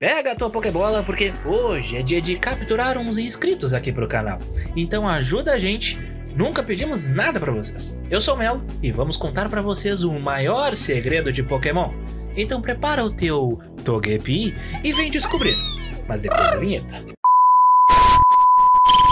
Pega 0.00 0.30
a 0.30 0.36
tua 0.36 0.48
Pokébola 0.48 1.02
porque 1.02 1.32
hoje 1.44 1.96
é 1.96 2.02
dia 2.02 2.22
de 2.22 2.36
capturar 2.36 2.96
uns 2.96 3.18
inscritos 3.18 3.74
aqui 3.74 3.90
pro 3.92 4.06
canal. 4.06 4.38
Então 4.76 5.08
ajuda 5.08 5.54
a 5.54 5.58
gente, 5.58 5.98
nunca 6.36 6.62
pedimos 6.62 7.08
nada 7.08 7.40
para 7.40 7.50
vocês. 7.50 7.98
Eu 8.08 8.20
sou 8.20 8.36
o 8.36 8.38
Melo 8.38 8.64
e 8.80 8.92
vamos 8.92 9.16
contar 9.16 9.48
para 9.48 9.60
vocês 9.60 10.04
o 10.04 10.16
maior 10.20 10.76
segredo 10.76 11.32
de 11.32 11.42
Pokémon. 11.42 11.90
Então 12.36 12.62
prepara 12.62 13.04
o 13.04 13.10
teu 13.10 13.60
Togepi 13.84 14.54
e 14.84 14.92
vem 14.92 15.10
descobrir. 15.10 15.56
Mas 16.06 16.22
depois 16.22 16.48
da 16.48 16.56
vinheta. 16.56 17.04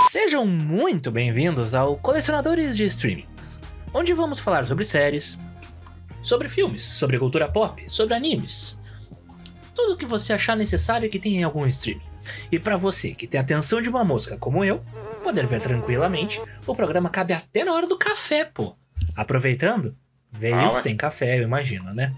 Sejam 0.09 0.47
muito 0.47 1.11
bem-vindos 1.11 1.75
ao 1.75 1.97
Colecionadores 1.97 2.77
de 2.77 2.85
Streamings, 2.85 3.61
onde 3.93 4.13
vamos 4.13 4.39
falar 4.39 4.65
sobre 4.65 4.85
séries, 4.85 5.37
sobre 6.23 6.49
filmes, 6.49 6.85
sobre 6.85 7.19
cultura 7.19 7.49
pop, 7.49 7.85
sobre 7.89 8.15
animes 8.15 8.81
tudo 9.77 9.93
o 9.93 9.97
que 9.97 10.07
você 10.07 10.33
achar 10.33 10.57
necessário 10.57 11.11
que 11.11 11.21
tem 11.21 11.37
em 11.37 11.45
algum 11.45 11.67
streaming. 11.67 12.03
E 12.51 12.59
para 12.59 12.77
você 12.77 13.15
que 13.15 13.27
tem 13.27 13.39
a 13.39 13.43
atenção 13.43 13.81
de 13.81 13.89
uma 13.89 14.03
mosca 14.03 14.37
como 14.39 14.65
eu, 14.65 14.83
poder 15.23 15.47
ver 15.47 15.61
tranquilamente, 15.61 16.41
o 16.67 16.75
programa 16.75 17.11
cabe 17.11 17.35
até 17.35 17.63
na 17.63 17.73
hora 17.73 17.87
do 17.87 17.99
café, 17.99 18.45
pô. 18.45 18.75
Aproveitando, 19.15 19.95
veio 20.33 20.57
ah, 20.57 20.73
sem 20.73 20.97
café, 20.97 21.39
eu 21.39 21.43
imagino, 21.43 21.93
né? 21.95 22.13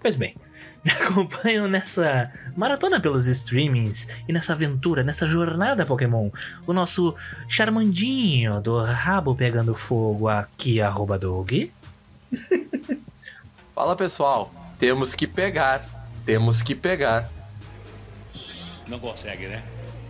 Pois 0.00 0.16
bem, 0.16 0.34
me 0.84 0.90
acompanham 0.90 1.68
nessa 1.68 2.30
maratona 2.56 3.00
pelos 3.00 3.26
streamings 3.28 4.08
e 4.28 4.32
nessa 4.32 4.52
aventura, 4.52 5.02
nessa 5.02 5.26
jornada 5.26 5.86
Pokémon. 5.86 6.30
O 6.66 6.72
nosso 6.72 7.14
Charmandinho 7.48 8.60
do 8.60 8.82
rabo 8.82 9.34
pegando 9.34 9.74
fogo 9.74 10.28
aqui, 10.28 10.80
arroba 10.80 11.18
Doug. 11.18 11.52
Fala 13.74 13.96
pessoal, 13.96 14.52
temos 14.78 15.14
que 15.14 15.26
pegar. 15.26 15.95
Temos 16.26 16.60
que 16.62 16.74
pegar. 16.74 17.30
Não 18.88 18.98
consegue, 18.98 19.46
né? 19.46 19.62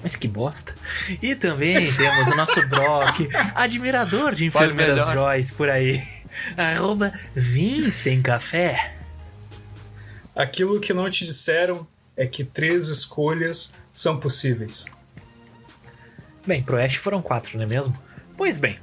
Mas 0.03 0.17
que 0.17 0.27
bosta. 0.27 0.75
E 1.23 1.35
também 1.35 1.93
temos 1.95 2.29
o 2.29 2.37
nosso 2.37 2.67
Brock, 2.69 3.29
admirador 3.55 4.35
de 4.35 4.47
enfermeiras 4.47 5.05
Joyce 5.13 5.53
por 5.53 5.69
aí. 5.69 6.03
Arroba 6.57 7.13
Vim 7.35 7.91
Café. 8.23 8.97
Aquilo 10.35 10.81
que 10.81 10.95
não 10.95 11.11
te 11.11 11.25
disseram 11.25 11.87
é 12.17 12.27
que 12.27 12.45
três 12.45 12.89
escolhas 12.89 13.75
são 13.93 14.19
possíveis. 14.19 14.87
Bem, 16.47 16.63
pro 16.63 16.81
Ash 16.81 16.97
foram 16.97 17.21
quatro, 17.21 17.59
não 17.59 17.65
é 17.65 17.69
mesmo? 17.69 17.99
Pois 18.37 18.57
bem, 18.59 18.79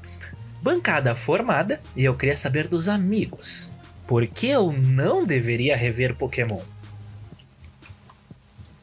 bancada 0.61 1.15
formada 1.15 1.81
e 1.95 2.03
eu 2.03 2.15
queria 2.15 2.35
saber 2.35 2.67
dos 2.67 2.87
amigos. 2.87 3.71
Por 4.05 4.27
que 4.27 4.47
eu 4.49 4.71
não 4.71 5.25
deveria 5.25 5.77
rever 5.77 6.15
Pokémon? 6.15 6.72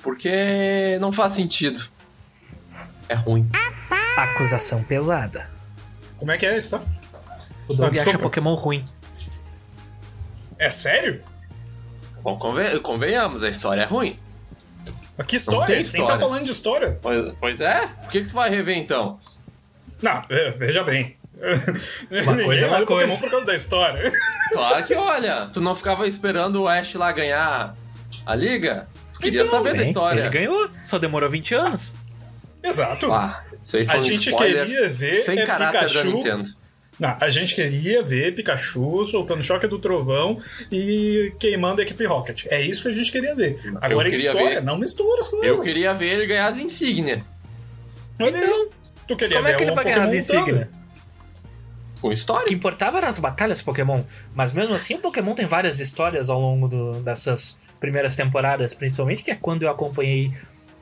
Porque 0.02 0.98
não 1.00 1.12
faz 1.12 1.34
sentido. 1.34 1.82
É 3.08 3.14
ruim. 3.14 3.48
Acusação 4.16 4.82
pesada. 4.82 5.50
Como 6.16 6.30
é 6.30 6.38
que 6.38 6.46
é 6.46 6.56
isso, 6.56 6.78
tá? 6.78 6.84
O 7.68 7.74
Doug 7.74 7.96
acha 7.96 8.18
Pokémon 8.18 8.54
ruim. 8.54 8.84
É 10.58 10.68
sério? 10.70 11.22
Bom, 12.22 12.38
conven 12.38 12.78
convenhamos, 12.80 13.42
a 13.42 13.48
história 13.48 13.82
é 13.82 13.84
ruim. 13.84 14.18
Mas 15.16 15.26
que 15.26 15.36
história? 15.36 15.82
Quem 15.84 16.06
tá 16.06 16.18
falando 16.18 16.44
de 16.44 16.50
história? 16.50 16.98
Pois, 17.00 17.32
pois 17.40 17.60
é? 17.60 17.86
Por 17.86 18.10
que, 18.10 18.22
que 18.22 18.28
tu 18.28 18.34
vai 18.34 18.50
rever 18.50 18.76
então? 18.76 19.18
Não, 20.02 20.22
é, 20.28 20.50
veja 20.50 20.84
bem. 20.84 21.16
Uma 22.10 22.36
coisa 22.44 22.66
é 22.66 22.68
uma 22.68 22.86
coisa. 22.86 23.06
Pokémon 23.06 23.16
por 23.18 23.30
causa 23.30 23.46
da 23.46 23.54
história. 23.54 24.12
Claro 24.52 24.86
que 24.86 24.94
olha, 24.94 25.46
tu 25.52 25.60
não 25.60 25.74
ficava 25.74 26.06
esperando 26.06 26.62
o 26.62 26.68
Ash 26.68 26.94
lá 26.94 27.12
ganhar 27.12 27.74
a 28.26 28.34
liga? 28.34 28.86
Queria 29.20 29.42
então, 29.42 29.50
saber 29.50 29.72
bem, 29.72 29.80
da 29.80 29.86
história. 29.88 30.20
Ele 30.20 30.30
ganhou, 30.30 30.70
só 30.82 30.98
demorou 30.98 31.28
20 31.28 31.54
anos. 31.54 31.94
Exato. 32.62 33.12
Ah, 33.12 33.44
a 33.88 33.98
gente 33.98 34.34
queria 34.34 34.88
ver 34.88 35.24
sem 35.24 35.38
é 35.38 35.46
caráter 35.46 35.88
Pikachu... 35.88 36.60
Não, 36.98 37.16
a 37.18 37.30
gente 37.30 37.54
queria 37.54 38.02
ver 38.02 38.34
Pikachu 38.34 39.06
soltando 39.06 39.42
choque 39.42 39.66
do 39.66 39.78
trovão 39.78 40.38
e 40.70 41.32
queimando 41.38 41.80
a 41.80 41.84
equipe 41.84 42.04
Rocket. 42.04 42.44
É 42.50 42.60
isso 42.60 42.82
que 42.82 42.88
a 42.90 42.92
gente 42.92 43.10
queria 43.10 43.34
ver. 43.34 43.58
Agora 43.80 44.06
a 44.06 44.12
história, 44.12 44.56
ver... 44.56 44.62
não 44.62 44.76
mistura 44.76 45.22
as 45.22 45.28
coisas. 45.28 45.58
Eu 45.58 45.64
queria 45.64 45.94
ver 45.94 46.12
ele 46.12 46.26
ganhar 46.26 46.48
as 46.48 46.58
insígnias. 46.58 47.22
Então, 48.18 48.68
tu 49.08 49.16
queria 49.16 49.38
como 49.38 49.48
é 49.48 49.54
que 49.54 49.62
ele 49.62 49.72
vai 49.72 49.84
ganhar 49.84 50.04
as 50.04 50.12
insígnias? 50.12 50.68
Com 52.02 52.12
história. 52.12 52.44
O 52.44 52.48
que 52.48 52.54
importava 52.54 52.98
eram 52.98 53.08
as 53.08 53.18
batalhas 53.18 53.62
Pokémon. 53.62 54.02
Mas 54.34 54.52
mesmo 54.52 54.74
assim, 54.74 54.96
o 54.96 54.98
Pokémon 54.98 55.34
tem 55.34 55.46
várias 55.46 55.80
histórias 55.80 56.28
ao 56.28 56.38
longo 56.38 56.68
do, 56.68 56.92
dessas 57.00 57.56
primeiras 57.80 58.14
temporadas, 58.14 58.74
principalmente, 58.74 59.22
que 59.22 59.30
é 59.30 59.34
quando 59.34 59.62
eu 59.62 59.70
acompanhei 59.70 60.32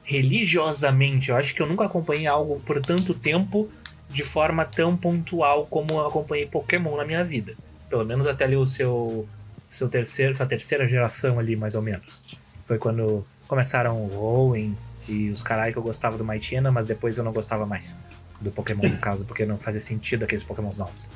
religiosamente. 0.02 1.30
Eu 1.30 1.36
acho 1.36 1.54
que 1.54 1.62
eu 1.62 1.66
nunca 1.66 1.84
acompanhei 1.84 2.26
algo 2.26 2.60
por 2.60 2.80
tanto 2.82 3.14
tempo 3.14 3.70
de 4.10 4.24
forma 4.24 4.64
tão 4.64 4.96
pontual 4.96 5.66
como 5.66 5.92
eu 5.92 6.06
acompanhei 6.06 6.46
Pokémon 6.46 6.96
na 6.96 7.04
minha 7.04 7.22
vida. 7.22 7.54
Pelo 7.88 8.04
menos 8.04 8.26
até 8.26 8.44
ali 8.44 8.56
o 8.56 8.66
seu, 8.66 9.28
seu 9.66 9.88
terceiro, 9.88 10.34
sua 10.34 10.46
terceira 10.46 10.86
geração 10.86 11.38
ali, 11.38 11.54
mais 11.54 11.74
ou 11.74 11.82
menos. 11.82 12.22
Foi 12.66 12.78
quando 12.78 13.24
começaram 13.46 13.96
o 13.96 14.16
Owen 14.16 14.76
e 15.08 15.30
os 15.30 15.42
carai 15.42 15.72
que 15.72 15.78
eu 15.78 15.82
gostava 15.82 16.18
do 16.18 16.24
Maitina, 16.24 16.70
mas 16.70 16.84
depois 16.84 17.16
eu 17.16 17.24
não 17.24 17.32
gostava 17.32 17.64
mais 17.64 17.98
do 18.40 18.50
Pokémon, 18.50 18.88
no 18.88 18.98
caso, 18.98 19.24
porque 19.24 19.44
não 19.44 19.58
fazia 19.58 19.80
sentido 19.80 20.24
aqueles 20.24 20.42
Pokémons 20.42 20.78
novos. 20.78 21.10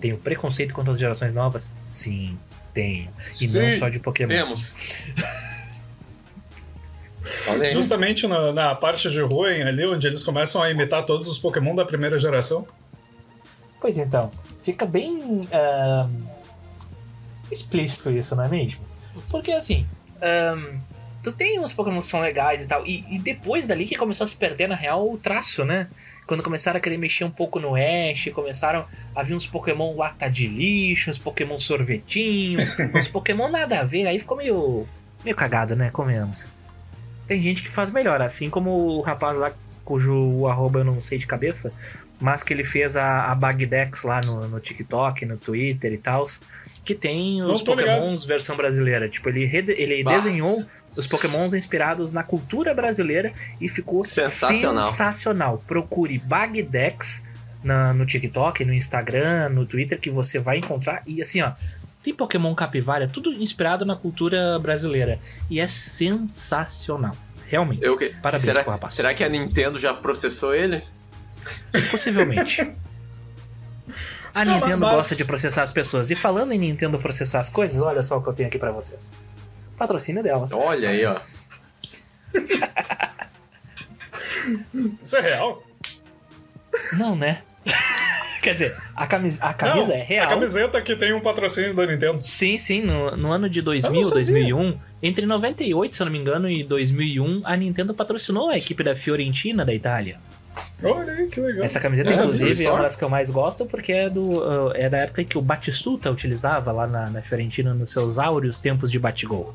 Tenho 0.00 0.16
preconceito 0.16 0.74
contra 0.74 0.92
as 0.92 0.98
gerações 0.98 1.34
novas? 1.34 1.72
Sim. 1.84 2.38
Tenho. 2.78 3.10
E 3.34 3.48
Sim, 3.48 3.48
não 3.48 3.78
só 3.78 3.88
de 3.88 3.98
Pokémon. 3.98 4.28
Temos. 4.28 4.72
Justamente 7.72 8.28
na, 8.28 8.52
na, 8.52 8.74
parte 8.76 9.10
de 9.10 9.20
Ruin 9.20 9.62
ali, 9.62 9.84
onde 9.84 10.06
eles 10.06 10.22
começam 10.22 10.62
a 10.62 10.70
imitar 10.70 11.04
todos 11.04 11.26
os 11.26 11.38
Pokémon 11.38 11.74
da 11.74 11.84
primeira 11.84 12.16
geração. 12.20 12.68
Pois 13.80 13.98
então, 13.98 14.30
fica 14.62 14.86
bem 14.86 15.18
uh, 15.18 16.08
explícito 17.50 18.12
isso, 18.12 18.36
não 18.36 18.44
é 18.44 18.48
mesmo? 18.48 18.80
Porque 19.28 19.50
assim, 19.50 19.84
um, 20.56 20.78
tu 21.20 21.32
tem 21.32 21.58
uns 21.58 21.72
Pokémon 21.72 21.98
que 21.98 22.06
são 22.06 22.20
legais 22.20 22.64
e 22.64 22.68
tal, 22.68 22.86
e, 22.86 23.04
e, 23.12 23.18
depois 23.18 23.66
dali 23.66 23.86
que 23.86 23.96
começou 23.96 24.22
a 24.22 24.26
se 24.28 24.36
perder 24.36 24.68
na 24.68 24.76
real 24.76 25.10
o 25.10 25.18
traço, 25.18 25.64
né? 25.64 25.88
Quando 26.28 26.42
começaram 26.42 26.76
a 26.76 26.80
querer 26.80 26.98
mexer 26.98 27.24
um 27.24 27.30
pouco 27.30 27.58
no 27.58 27.74
Ash, 27.74 28.28
começaram 28.34 28.84
a 29.16 29.22
vir 29.22 29.34
uns 29.34 29.46
Pokémon 29.46 29.96
lata 29.96 30.28
de 30.28 30.46
lixo, 30.46 31.08
uns 31.10 31.16
Pokémon 31.16 31.58
sorvetinho, 31.58 32.60
uns 32.94 33.08
Pokémon 33.08 33.48
nada 33.48 33.80
a 33.80 33.82
ver, 33.82 34.06
aí 34.06 34.18
ficou 34.18 34.36
meio, 34.36 34.86
meio 35.24 35.34
cagado, 35.34 35.74
né? 35.74 35.88
Comemos. 35.90 36.46
Tem 37.26 37.42
gente 37.42 37.62
que 37.62 37.70
faz 37.70 37.90
melhor, 37.90 38.20
assim 38.20 38.50
como 38.50 38.70
o 38.70 39.00
rapaz 39.00 39.38
lá 39.38 39.52
cujo 39.86 40.46
arroba 40.46 40.80
eu 40.80 40.84
não 40.84 41.00
sei 41.00 41.16
de 41.16 41.26
cabeça, 41.26 41.72
mas 42.20 42.42
que 42.42 42.52
ele 42.52 42.64
fez 42.64 42.94
a, 42.94 43.32
a 43.32 43.34
Bagdex 43.34 44.02
lá 44.02 44.20
no, 44.20 44.46
no 44.46 44.60
TikTok, 44.60 45.24
no 45.24 45.38
Twitter 45.38 45.94
e 45.94 45.98
tal, 45.98 46.24
que 46.84 46.94
tem 46.94 47.42
os 47.42 47.62
Pokémons 47.62 48.22
ligado. 48.22 48.26
versão 48.26 48.54
brasileira. 48.54 49.08
Tipo, 49.08 49.30
ele, 49.30 49.44
ele 49.44 50.04
desenhou 50.04 50.62
os 50.96 51.06
pokémons 51.06 51.54
inspirados 51.54 52.12
na 52.12 52.22
cultura 52.22 52.74
brasileira 52.74 53.32
e 53.60 53.68
ficou 53.68 54.04
sensacional. 54.04 54.82
sensacional. 54.82 55.64
Procure 55.66 56.18
Bagdex 56.18 57.24
na, 57.62 57.92
no 57.92 58.06
TikTok, 58.06 58.64
no 58.64 58.72
Instagram, 58.72 59.50
no 59.50 59.66
Twitter, 59.66 59.98
que 59.98 60.10
você 60.10 60.38
vai 60.38 60.58
encontrar. 60.58 61.02
E 61.06 61.20
assim, 61.20 61.40
ó, 61.42 61.52
tem 62.02 62.14
Pokémon 62.14 62.54
Capivara, 62.54 63.08
tudo 63.08 63.32
inspirado 63.32 63.84
na 63.84 63.96
cultura 63.96 64.58
brasileira. 64.58 65.18
E 65.50 65.60
é 65.60 65.66
sensacional. 65.66 67.16
Realmente. 67.46 67.82
Eu, 67.82 67.96
Parabéns 68.22 68.44
será, 68.44 68.62
pro 68.62 68.72
rapaz. 68.72 68.94
Será 68.94 69.14
que 69.14 69.24
a 69.24 69.28
Nintendo 69.28 69.78
já 69.78 69.94
processou 69.94 70.54
ele? 70.54 70.82
Possivelmente. 71.90 72.74
A 74.34 74.44
Nintendo 74.44 74.78
mas... 74.78 74.94
gosta 74.94 75.16
de 75.16 75.24
processar 75.24 75.62
as 75.62 75.72
pessoas. 75.72 76.10
E 76.10 76.14
falando 76.14 76.52
em 76.52 76.58
Nintendo 76.58 76.98
processar 76.98 77.40
as 77.40 77.50
coisas, 77.50 77.80
olha 77.80 78.02
só 78.02 78.18
o 78.18 78.22
que 78.22 78.28
eu 78.28 78.32
tenho 78.32 78.48
aqui 78.48 78.58
para 78.58 78.70
vocês. 78.70 79.12
Patrocínio 79.78 80.22
dela. 80.22 80.48
Olha 80.52 80.88
aí, 80.88 81.04
ó. 81.06 81.16
Isso 85.02 85.16
é 85.16 85.20
real? 85.20 85.62
Não, 86.98 87.14
né? 87.14 87.42
Quer 88.42 88.52
dizer, 88.52 88.76
a 88.94 89.06
camisa, 89.06 89.44
a 89.44 89.52
camisa 89.52 89.88
Não, 89.88 89.94
é 89.94 90.02
real. 90.02 90.26
A 90.26 90.30
camiseta 90.30 90.80
que 90.80 90.96
tem 90.96 91.12
um 91.12 91.20
patrocínio 91.20 91.74
da 91.74 91.86
Nintendo. 91.86 92.22
Sim, 92.22 92.56
sim. 92.56 92.80
No, 92.80 93.16
no 93.16 93.30
ano 93.30 93.48
de 93.48 93.60
2000, 93.60 94.10
2001, 94.10 94.78
entre 95.02 95.26
98, 95.26 95.94
se 95.94 96.02
eu 96.02 96.04
não 96.06 96.12
me 96.12 96.18
engano, 96.18 96.48
e 96.48 96.64
2001, 96.64 97.42
a 97.44 97.56
Nintendo 97.56 97.92
patrocinou 97.92 98.48
a 98.48 98.56
equipe 98.56 98.82
da 98.82 98.94
Fiorentina 98.94 99.64
da 99.64 99.74
Itália. 99.74 100.18
Olha 100.82 101.12
aí, 101.12 101.26
que 101.26 101.40
legal. 101.40 101.64
Essa 101.64 101.80
camiseta, 101.80 102.10
inclusive, 102.10 102.64
é 102.64 102.70
uma 102.70 102.82
das 102.82 102.94
que 102.94 103.02
eu 103.02 103.08
mais 103.08 103.30
gosto 103.30 103.66
porque 103.66 103.92
é, 103.92 104.08
do, 104.08 104.72
é 104.74 104.88
da 104.88 104.98
época 104.98 105.24
que 105.24 105.36
o 105.36 105.42
Batistuta 105.42 106.10
utilizava 106.10 106.70
lá 106.70 106.86
na, 106.86 107.10
na 107.10 107.22
Fiorentina 107.22 107.74
nos 107.74 107.90
seus 107.90 108.18
áureos 108.18 108.58
tempos 108.58 108.90
de 108.90 108.98
batigol. 108.98 109.54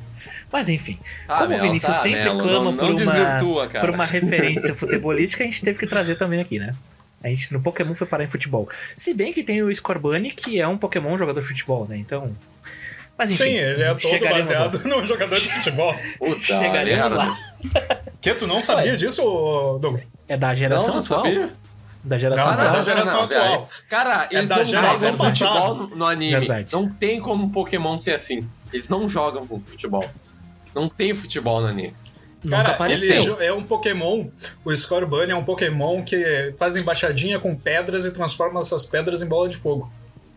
Mas 0.52 0.68
enfim, 0.68 1.00
ah, 1.28 1.40
como 1.40 1.56
o 1.56 1.60
Vinícius 1.60 1.98
tá, 1.98 2.04
sempre 2.04 2.24
clama 2.24 2.72
não, 2.72 2.78
por, 2.78 2.90
não 2.90 2.96
uma, 2.98 3.14
desvirtua, 3.14 3.68
por 3.68 3.90
uma 3.90 4.06
referência 4.06 4.76
futebolística, 4.76 5.44
a 5.44 5.48
gente 5.48 5.62
teve 5.62 5.80
que 5.80 5.88
trazer 5.88 6.16
também 6.16 6.42
aqui, 6.42 6.60
né? 6.60 6.76
A 7.24 7.30
gente 7.30 7.54
no 7.54 7.62
Pokémon 7.62 7.96
foi 7.96 8.06
parar 8.06 8.26
em 8.26 8.28
futebol. 8.28 8.68
Se 8.98 9.14
bem 9.14 9.32
que 9.32 9.44
tem 9.44 9.64
o 9.64 9.74
Scorbunny, 9.74 10.30
que 10.30 10.60
é 10.60 10.68
um 10.68 10.78
Pokémon 10.78 11.18
jogador 11.18 11.40
de 11.40 11.48
futebol, 11.48 11.88
né? 11.88 11.98
Então. 11.98 12.36
Mas 13.18 13.32
enfim. 13.32 13.44
Sim, 13.46 13.50
ele 13.52 13.82
é 13.82 13.94
todo 13.94 14.30
baseado 14.30 14.78
lá. 14.78 14.84
num 14.98 15.06
jogador 15.06 15.36
de 15.36 15.54
futebol. 15.54 15.96
Puta, 16.20 16.44
chegaremos 16.44 17.14
lá. 17.14 17.38
Que 18.24 18.34
tu 18.34 18.48
não 18.48 18.62
sabia 18.62 18.92
Ué. 18.92 18.96
disso, 18.96 19.22
Douglas? 19.82 20.06
É 20.30 20.38
da 20.38 20.56
geração 20.56 20.88
não, 20.88 20.94
não 20.96 21.02
atual? 21.02 21.26
Sabia. 21.26 21.54
Da 22.06 22.18
geração 22.18 22.46
não, 22.46 22.54
atual. 22.54 22.68
Não, 22.68 22.74
da 22.74 22.82
geração 22.82 23.16
não, 23.18 23.24
atual. 23.26 23.70
Cara, 23.90 24.28
eles 24.32 24.50
é 24.50 24.56
não 24.56 24.66
jogam 24.66 25.18
futebol 25.18 25.76
no, 25.76 25.88
no 25.96 26.06
anime. 26.06 26.32
Verdade. 26.32 26.72
Não 26.72 26.88
tem 26.88 27.20
como 27.20 27.52
Pokémon 27.52 28.00
ser 28.00 28.16
assim. 28.16 28.48
Eles 28.72 28.88
não 28.88 29.10
jogam 29.10 29.46
com 29.46 29.60
futebol. 29.60 30.10
Não 30.74 30.88
tem 30.88 31.14
futebol 31.14 31.60
no 31.60 31.68
anime. 31.68 31.94
Cara, 32.50 32.78
ele 32.90 33.14
é 33.46 33.52
um 33.52 33.64
Pokémon. 33.64 34.28
O 34.64 34.76
Scorbunny 34.76 35.32
é 35.32 35.36
um 35.36 35.44
Pokémon 35.44 36.02
que 36.02 36.54
faz 36.58 36.78
embaixadinha 36.78 37.40
com 37.40 37.54
pedras 37.54 38.06
e 38.06 38.14
transforma 38.14 38.62
essas 38.62 38.86
pedras 38.86 39.22
em 39.22 39.28
bola 39.28 39.50
de 39.50 39.58
fogo. 39.58 39.92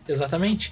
Exatamente. 0.07 0.71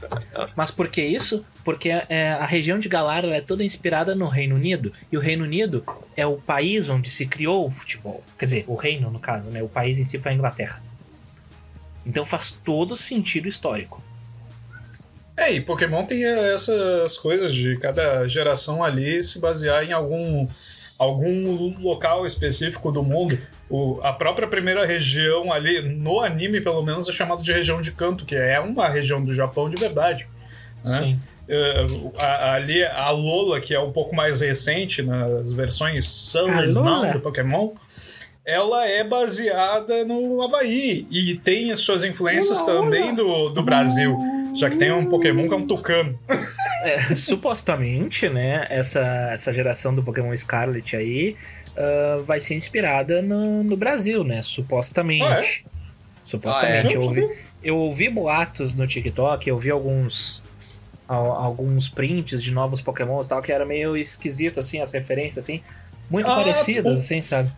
Mas 0.55 0.71
por 0.71 0.87
que 0.87 1.01
isso? 1.01 1.45
Porque 1.63 1.89
é, 1.89 2.31
a 2.33 2.45
região 2.45 2.79
de 2.79 2.87
Galar 2.87 3.25
é 3.25 3.41
toda 3.41 3.63
inspirada 3.63 4.15
no 4.15 4.27
Reino 4.27 4.55
Unido. 4.55 4.93
E 5.11 5.17
o 5.17 5.19
Reino 5.19 5.43
Unido 5.43 5.83
é 6.15 6.25
o 6.25 6.37
país 6.37 6.89
onde 6.89 7.09
se 7.09 7.25
criou 7.25 7.65
o 7.65 7.71
futebol. 7.71 8.23
Quer 8.37 8.45
dizer, 8.45 8.65
o 8.67 8.75
reino, 8.75 9.09
no 9.11 9.19
caso, 9.19 9.49
né? 9.49 9.61
O 9.61 9.69
país 9.69 9.99
em 9.99 10.05
si 10.05 10.19
foi 10.19 10.31
a 10.31 10.35
Inglaterra. 10.35 10.81
Então 12.05 12.25
faz 12.25 12.51
todo 12.51 12.95
sentido 12.95 13.47
histórico. 13.47 14.01
É, 15.37 15.51
e 15.51 15.59
Pokémon 15.59 16.05
tem 16.05 16.23
essas 16.23 17.17
coisas 17.17 17.53
de 17.53 17.77
cada 17.77 18.25
geração 18.27 18.83
ali 18.83 19.21
se 19.21 19.39
basear 19.39 19.83
em 19.83 19.91
algum 19.91 20.47
algum 20.97 21.77
local 21.79 22.25
específico 22.25 22.91
do 22.91 23.03
mundo. 23.03 23.37
O, 23.69 23.99
a 24.03 24.13
própria 24.13 24.47
primeira 24.47 24.85
região 24.85 25.51
ali, 25.51 25.81
no 25.81 26.21
anime 26.21 26.61
pelo 26.61 26.83
menos, 26.83 27.09
é 27.09 27.11
chamada 27.11 27.41
de 27.41 27.51
região 27.51 27.81
de 27.81 27.91
canto, 27.91 28.25
que 28.25 28.35
é 28.35 28.59
uma 28.59 28.87
região 28.87 29.23
do 29.23 29.33
Japão 29.33 29.69
de 29.69 29.75
verdade. 29.75 30.27
Né? 30.83 30.99
Sim. 30.99 31.19
Uh, 31.47 32.11
a, 32.17 32.53
ali 32.53 32.83
a 32.83 33.09
Lola, 33.09 33.59
que 33.59 33.73
é 33.73 33.79
um 33.79 33.91
pouco 33.91 34.15
mais 34.15 34.41
recente 34.41 35.01
nas 35.01 35.53
versões 35.53 36.05
Sun 36.05 36.49
e 36.63 36.67
Moon 36.67 37.11
do 37.11 37.19
Pokémon, 37.19 37.71
ela 38.45 38.85
é 38.87 39.03
baseada 39.03 40.05
no 40.05 40.43
Havaí 40.43 41.07
e 41.09 41.35
tem 41.43 41.71
as 41.71 41.79
suas 41.79 42.03
influências 42.03 42.61
também 42.63 43.13
do, 43.13 43.49
do 43.49 43.63
Brasil, 43.63 44.15
já 44.55 44.69
que 44.69 44.77
tem 44.77 44.91
um 44.91 45.07
Pokémon 45.07 45.47
que 45.47 45.53
é 45.53 45.57
um 45.57 45.67
tucano. 45.67 46.19
É, 46.81 46.99
supostamente, 47.15 48.29
né, 48.29 48.67
essa, 48.69 48.99
essa 49.31 49.51
geração 49.51 49.93
do 49.93 50.03
Pokémon 50.03 50.35
Scarlet 50.35 50.95
aí 50.95 51.35
uh, 51.75 52.23
vai 52.23 52.39
ser 52.39 52.55
inspirada 52.55 53.21
no, 53.21 53.63
no 53.63 53.75
Brasil, 53.75 54.23
né? 54.23 54.41
Supostamente. 54.41 55.23
Ah, 55.23 55.39
é? 55.39 55.69
Supostamente. 56.23 56.87
Ah, 56.87 56.91
é? 56.91 56.95
eu, 56.95 57.01
ouvi, 57.01 57.29
eu 57.63 57.77
ouvi 57.77 58.09
boatos 58.09 58.75
no 58.75 58.87
TikTok, 58.87 59.49
eu 59.49 59.57
vi 59.57 59.71
alguns 59.71 60.43
alguns 61.07 61.87
prints 61.87 62.41
de 62.41 62.51
novos 62.51 62.81
Pokémons 62.81 63.27
tal, 63.27 63.39
que 63.39 63.51
era 63.51 63.63
meio 63.63 63.95
esquisito, 63.95 64.59
assim, 64.59 64.81
as 64.81 64.91
referências, 64.91 65.45
assim, 65.45 65.61
muito 66.09 66.29
ah, 66.29 66.35
parecidas, 66.35 66.97
o... 66.97 66.99
assim, 66.99 67.21
sabe? 67.21 67.51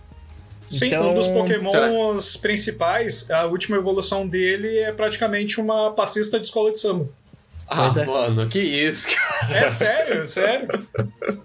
Sim, 0.67 0.87
então... 0.87 1.11
um 1.11 1.13
dos 1.13 1.27
Pokémons 1.27 2.25
Será? 2.25 2.41
principais, 2.41 3.29
a 3.31 3.45
última 3.45 3.77
evolução 3.77 4.27
dele 4.27 4.79
é 4.79 4.91
praticamente 4.91 5.61
uma 5.61 5.91
passista 5.91 6.39
de 6.39 6.45
escola 6.45 6.71
de 6.71 6.79
samba. 6.79 7.07
Ah, 7.69 7.91
é. 7.97 8.05
mano, 8.05 8.47
que 8.47 8.59
isso, 8.59 9.07
cara. 9.07 9.57
É 9.57 9.67
sério, 9.67 10.21
é 10.21 10.25
sério. 10.25 10.87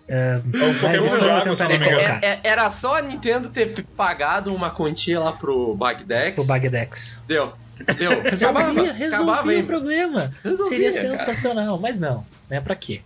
É, 0.07 0.41
é 0.41 0.65
um 0.65 0.79
Pokémon 0.79 1.09
de 1.09 1.29
água, 1.29 1.57
se 1.57 1.63
não 1.65 1.71
me 1.71 1.77
engano. 1.77 1.99
É, 1.99 2.19
é, 2.23 2.41
era 2.45 2.71
só 2.71 2.97
a 2.97 3.03
Nintendo 3.03 3.49
ter 3.49 3.85
pagado 3.97 4.55
uma 4.55 4.71
quantia 4.71 5.19
lá 5.19 5.33
pro 5.33 5.75
Bagdex. 5.75 6.37
Pro 6.37 6.45
Bagdex. 6.45 7.21
Deu. 7.27 7.53
Deu. 7.99 8.23
Resolvia, 8.23 8.93
resolvia 8.93 9.61
o 9.61 9.67
problema. 9.67 10.33
Resolvia, 10.45 10.67
Seria 10.67 10.93
sensacional, 10.93 11.65
cara. 11.65 11.79
mas 11.79 11.99
não, 11.99 12.25
né? 12.49 12.61
Pra 12.61 12.77
quê? 12.77 13.01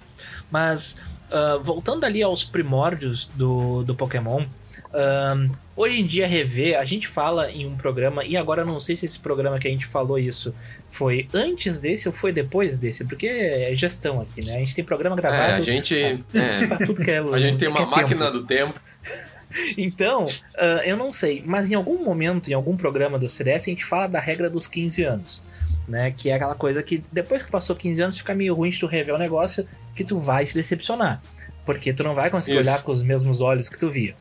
Mas, 0.50 0.98
uh, 1.30 1.62
voltando 1.62 2.04
ali 2.04 2.22
aos 2.22 2.44
primórdios 2.44 3.24
do, 3.34 3.82
do 3.82 3.94
Pokémon, 3.94 4.44
um, 4.94 5.50
hoje 5.76 6.00
em 6.00 6.06
dia, 6.06 6.26
rever, 6.26 6.78
a 6.78 6.84
gente 6.84 7.06
fala 7.06 7.50
em 7.50 7.66
um 7.66 7.76
programa, 7.76 8.24
e 8.24 8.36
agora 8.36 8.64
não 8.64 8.80
sei 8.80 8.96
se 8.96 9.06
esse 9.06 9.18
programa 9.18 9.58
que 9.58 9.68
a 9.68 9.70
gente 9.70 9.86
falou 9.86 10.18
isso 10.18 10.54
foi 10.88 11.28
antes 11.34 11.80
desse 11.80 12.08
ou 12.08 12.14
foi 12.14 12.32
depois 12.32 12.78
desse, 12.78 13.04
porque 13.04 13.26
é 13.26 13.74
gestão 13.74 14.20
aqui, 14.20 14.42
né? 14.44 14.56
A 14.56 14.58
gente 14.58 14.74
tem 14.74 14.84
programa 14.84 15.16
gravado. 15.16 15.52
É, 15.52 15.54
a 15.54 15.60
gente. 15.60 15.94
É, 15.94 16.18
tudo 16.84 17.02
que 17.02 17.10
é, 17.10 17.18
a 17.18 17.38
gente 17.38 17.58
tem 17.58 17.68
uma 17.68 17.86
máquina 17.86 18.26
tempo. 18.26 18.38
do 18.38 18.46
tempo. 18.46 18.80
Então, 19.76 20.24
uh, 20.24 20.82
eu 20.84 20.96
não 20.96 21.10
sei, 21.10 21.42
mas 21.46 21.70
em 21.70 21.74
algum 21.74 22.04
momento, 22.04 22.50
em 22.50 22.52
algum 22.52 22.76
programa 22.76 23.18
do 23.18 23.28
CDS, 23.28 23.62
a 23.62 23.70
gente 23.70 23.84
fala 23.84 24.06
da 24.06 24.20
regra 24.20 24.50
dos 24.50 24.66
15 24.66 25.04
anos. 25.04 25.42
Né, 25.88 26.10
que 26.10 26.30
é 26.30 26.34
aquela 26.34 26.56
coisa 26.56 26.82
que 26.82 27.00
depois 27.12 27.44
que 27.44 27.50
passou 27.50 27.76
15 27.76 28.02
anos 28.02 28.18
fica 28.18 28.34
meio 28.34 28.56
ruim 28.56 28.70
de 28.70 28.80
tu 28.80 28.88
rever 28.88 29.14
o 29.14 29.18
negócio 29.18 29.64
que 29.94 30.02
tu 30.02 30.18
vai 30.18 30.44
te 30.44 30.52
decepcionar. 30.52 31.22
Porque 31.64 31.92
tu 31.92 32.02
não 32.02 32.12
vai 32.12 32.28
conseguir 32.28 32.58
Isso. 32.58 32.68
olhar 32.68 32.82
com 32.82 32.90
os 32.90 33.02
mesmos 33.02 33.40
olhos 33.40 33.68
que 33.68 33.78
tu 33.78 33.88
via. 33.88 34.16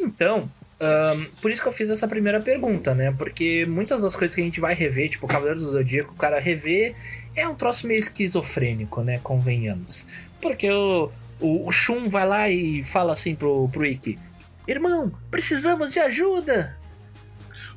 Então, 0.00 0.50
um, 0.80 1.24
por 1.42 1.50
isso 1.50 1.62
que 1.62 1.68
eu 1.68 1.72
fiz 1.72 1.90
essa 1.90 2.08
primeira 2.08 2.40
pergunta, 2.40 2.94
né? 2.94 3.12
Porque 3.12 3.66
muitas 3.66 4.00
das 4.00 4.16
coisas 4.16 4.34
que 4.34 4.40
a 4.40 4.44
gente 4.44 4.60
vai 4.60 4.74
rever, 4.74 5.10
tipo 5.10 5.26
Cavaleiro 5.26 5.60
do 5.60 5.66
Zodíaco, 5.66 6.14
o 6.14 6.16
cara 6.16 6.40
rever 6.40 6.94
é 7.36 7.46
um 7.46 7.54
troço 7.54 7.86
meio 7.86 8.00
esquizofrênico, 8.00 9.02
né? 9.02 9.20
Convenhamos. 9.22 10.06
Porque 10.40 10.70
o, 10.70 11.10
o, 11.38 11.68
o 11.68 11.70
Shun 11.70 12.08
vai 12.08 12.26
lá 12.26 12.48
e 12.48 12.82
fala 12.82 13.12
assim 13.12 13.34
pro, 13.34 13.68
pro 13.68 13.84
Ikki: 13.84 14.18
Irmão, 14.66 15.12
precisamos 15.30 15.92
de 15.92 16.00
ajuda! 16.00 16.76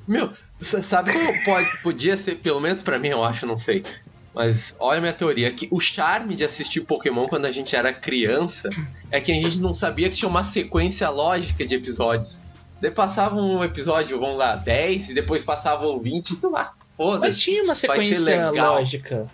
Meu, 0.07 0.33
sabe 0.61 1.11
como 1.11 1.45
pode, 1.45 1.77
podia 1.81 2.17
ser, 2.17 2.35
pelo 2.35 2.61
menos 2.61 2.81
para 2.81 2.99
mim, 2.99 3.09
eu 3.09 3.23
acho, 3.23 3.45
não 3.45 3.57
sei. 3.57 3.83
Mas 4.33 4.73
olha 4.79 4.97
a 4.97 5.01
minha 5.01 5.13
teoria, 5.13 5.51
que 5.51 5.67
o 5.69 5.79
charme 5.79 6.35
de 6.35 6.43
assistir 6.43 6.81
Pokémon 6.81 7.27
quando 7.27 7.45
a 7.45 7.51
gente 7.51 7.75
era 7.75 7.93
criança 7.93 8.67
é 9.11 9.21
que 9.21 9.31
a 9.31 9.35
gente 9.35 9.59
não 9.59 9.73
sabia 9.73 10.09
que 10.09 10.15
tinha 10.15 10.29
uma 10.29 10.43
sequência 10.43 11.09
lógica 11.09 11.65
de 11.65 11.75
episódios. 11.75 12.41
Daí 12.81 12.91
passava 12.91 13.35
um 13.35 13.63
episódio, 13.63 14.19
vamos 14.19 14.37
lá, 14.37 14.55
10, 14.55 15.09
e 15.09 15.13
depois 15.13 15.43
passava 15.43 15.85
o 15.85 15.99
20 15.99 16.31
e 16.31 16.35
tu 16.37 16.49
lá, 16.49 16.73
foda 16.97 17.19
Mas 17.19 17.37
tinha 17.37 17.63
uma 17.63 17.75
sequência 17.75 18.49
lógica. 18.49 19.29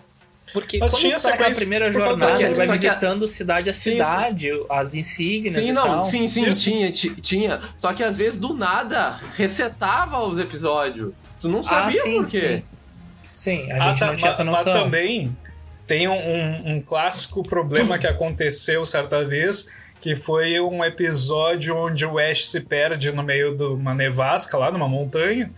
Porque 0.52 0.78
Mas 0.78 0.92
quando 0.92 1.00
tinha 1.00 1.20
tá 1.20 1.36
na 1.36 1.54
primeira 1.54 1.92
jornada, 1.92 2.42
ele 2.42 2.54
vai 2.54 2.66
visitando 2.68 3.26
cidade 3.26 3.70
a 3.70 3.72
cidade, 3.72 4.50
sim, 4.50 4.66
as 4.68 4.94
insígnias 4.94 5.64
sim, 5.64 5.70
e 5.70 5.72
não, 5.72 5.84
tal. 5.84 6.04
Sim, 6.04 6.28
sim, 6.28 6.50
tinha, 6.50 6.90
tinha. 6.90 7.60
Só 7.78 7.92
que 7.92 8.02
às 8.02 8.16
vezes 8.16 8.38
do 8.38 8.52
nada 8.52 9.20
resetava 9.36 10.20
os 10.26 10.38
episódios. 10.38 11.12
Tu 11.40 11.48
não 11.48 11.60
ah, 11.60 11.64
sabia 11.64 11.86
ah, 11.86 11.90
sim, 11.92 12.22
por 12.22 12.30
quê. 12.30 12.58
Sim. 12.58 12.79
Sim, 13.32 13.70
a 13.72 13.76
ah, 13.76 13.80
gente 13.80 14.04
ah, 14.04 14.06
não 14.08 14.16
tinha 14.16 14.30
essa 14.30 14.44
noção. 14.44 14.72
Mas 14.72 14.82
também 14.82 15.36
tem 15.86 16.08
um, 16.08 16.12
um, 16.12 16.74
um 16.74 16.80
clássico 16.80 17.42
problema 17.42 17.98
que 17.98 18.06
aconteceu 18.06 18.84
certa 18.86 19.24
vez, 19.24 19.70
que 20.00 20.14
foi 20.14 20.60
um 20.60 20.84
episódio 20.84 21.76
onde 21.76 22.06
o 22.06 22.18
Ash 22.18 22.46
se 22.46 22.60
perde 22.60 23.10
no 23.12 23.22
meio 23.22 23.56
de 23.56 23.64
uma 23.64 23.94
nevasca 23.94 24.56
lá 24.56 24.70
numa 24.70 24.88
montanha. 24.88 25.50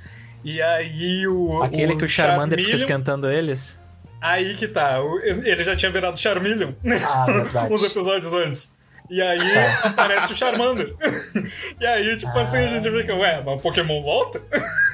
E 0.44 0.60
aí 0.60 1.26
o. 1.26 1.62
Aquele 1.62 1.92
o 1.94 1.98
que 1.98 2.04
o 2.04 2.08
Charmander 2.08 2.58
fica 2.58 2.76
esquentando 2.76 3.30
eles? 3.30 3.80
Aí 4.20 4.54
que 4.54 4.68
tá. 4.68 5.00
Ele 5.22 5.64
já 5.64 5.76
tinha 5.76 5.90
virado 5.90 6.18
Charmeleon. 6.18 6.72
Ah, 7.04 7.26
verdade. 7.26 7.68
uns 7.74 7.82
episódios 7.82 8.32
antes. 8.32 8.76
E 9.10 9.20
aí 9.20 9.38
tá. 9.38 9.88
aparece 9.88 10.32
o 10.32 10.36
Charmander. 10.36 10.94
e 11.78 11.86
aí, 11.86 12.16
tipo 12.16 12.36
ah. 12.38 12.42
assim, 12.42 12.58
a 12.58 12.68
gente 12.68 12.90
fica, 12.90 13.14
ué, 13.14 13.42
mas 13.44 13.58
o 13.58 13.62
Pokémon 13.62 14.02
volta? 14.02 14.40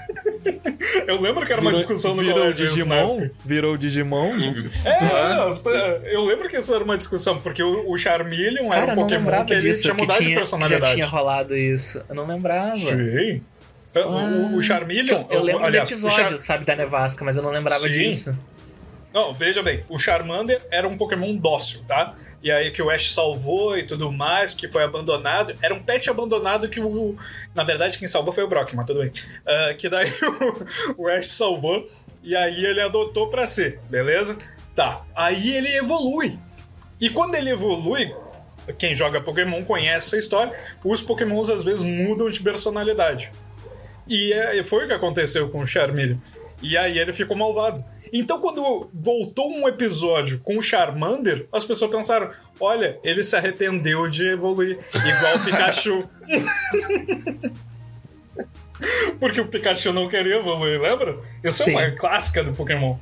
Eu 1.06 1.20
lembro 1.20 1.44
que 1.46 1.52
era 1.52 1.60
uma 1.60 1.72
discussão 1.72 2.14
no 2.14 2.22
virou 2.22 2.38
colégio. 2.38 2.68
Digimon? 2.68 3.28
Virou 3.44 3.76
Digimon? 3.76 4.32
É, 4.84 6.14
eu 6.14 6.24
lembro 6.24 6.48
que 6.48 6.56
essa 6.56 6.74
era 6.74 6.84
uma 6.84 6.96
discussão, 6.98 7.40
porque 7.40 7.62
o, 7.62 7.96
Charmeleon 7.96 8.72
era 8.72 8.92
um 8.92 8.94
Pokémon 8.94 9.44
que 9.44 9.54
ele 9.54 9.74
tinha 9.74 9.94
mudado 9.94 10.18
tinha, 10.18 10.28
de 10.30 10.34
personalidade. 10.34 10.86
já 10.86 10.94
tinha 10.94 11.06
rolado 11.06 11.56
isso. 11.56 12.02
Eu 12.08 12.14
não 12.14 12.26
lembrava. 12.26 12.74
Sim. 12.74 13.40
Ah, 13.94 14.06
o, 14.06 14.56
o 14.56 14.62
Charmeleon. 14.62 15.24
Eu, 15.30 15.38
eu 15.38 15.42
lembro 15.42 15.64
aliás, 15.64 15.88
do 15.88 15.92
episódio, 15.92 16.30
Char... 16.30 16.38
sabe, 16.38 16.64
da 16.64 16.76
nevasca, 16.76 17.24
mas 17.24 17.36
eu 17.36 17.42
não 17.42 17.50
lembrava 17.50 17.80
Sim. 17.80 17.92
disso. 17.92 18.38
Não, 19.12 19.32
veja 19.32 19.62
bem, 19.62 19.84
o 19.88 19.98
Charmander 19.98 20.60
era 20.70 20.86
um 20.86 20.96
Pokémon 20.96 21.34
dócil, 21.34 21.80
tá? 21.88 22.14
E 22.42 22.50
aí 22.50 22.70
que 22.70 22.80
o 22.80 22.90
Ash 22.90 23.10
salvou 23.10 23.76
e 23.76 23.82
tudo 23.82 24.12
mais, 24.12 24.54
que 24.54 24.68
foi 24.68 24.84
abandonado. 24.84 25.54
Era 25.60 25.74
um 25.74 25.82
pet 25.82 26.08
abandonado 26.08 26.68
que 26.68 26.80
o. 26.80 27.16
Na 27.54 27.64
verdade, 27.64 27.98
quem 27.98 28.06
salvou 28.06 28.32
foi 28.32 28.44
o 28.44 28.48
Brock, 28.48 28.72
mas 28.74 28.86
tudo 28.86 29.00
bem. 29.00 29.08
Uh, 29.08 29.76
que 29.76 29.88
daí 29.88 30.06
o, 30.96 31.02
o 31.02 31.08
Ash 31.08 31.28
salvou 31.28 31.88
e 32.22 32.36
aí 32.36 32.64
ele 32.64 32.80
adotou 32.80 33.28
para 33.28 33.46
ser, 33.46 33.80
beleza? 33.88 34.38
Tá. 34.74 35.04
Aí 35.14 35.56
ele 35.56 35.68
evolui. 35.76 36.38
E 37.00 37.10
quando 37.10 37.34
ele 37.34 37.50
evolui, 37.50 38.14
quem 38.76 38.94
joga 38.94 39.20
Pokémon 39.20 39.64
conhece 39.64 40.08
essa 40.08 40.18
história, 40.18 40.52
os 40.84 41.00
Pokémons 41.00 41.50
às 41.50 41.62
vezes 41.62 41.82
mudam 41.82 42.28
de 42.30 42.40
personalidade. 42.40 43.30
E 44.06 44.32
é, 44.32 44.62
foi 44.64 44.84
o 44.84 44.88
que 44.88 44.94
aconteceu 44.94 45.48
com 45.50 45.60
o 45.60 45.66
Charmeleon. 45.66 46.18
E 46.62 46.76
aí 46.76 46.98
ele 46.98 47.12
ficou 47.12 47.36
malvado. 47.36 47.84
Então, 48.12 48.40
quando 48.40 48.90
voltou 48.92 49.50
um 49.50 49.68
episódio 49.68 50.40
com 50.40 50.58
o 50.58 50.62
Charmander, 50.62 51.46
as 51.52 51.64
pessoas 51.64 51.90
pensaram: 51.90 52.28
olha, 52.60 52.98
ele 53.02 53.22
se 53.22 53.36
arrependeu 53.36 54.08
de 54.08 54.28
evoluir, 54.28 54.78
igual 54.94 55.36
o 55.36 55.44
Pikachu. 55.44 56.08
Porque 59.18 59.40
o 59.40 59.48
Pikachu 59.48 59.92
não 59.92 60.08
queria 60.08 60.36
evoluir, 60.36 60.80
lembra? 60.80 61.18
Isso 61.42 61.64
Sim. 61.64 61.76
é 61.76 61.88
uma 61.88 61.90
clássica 61.96 62.44
do 62.44 62.52
Pokémon. 62.52 62.96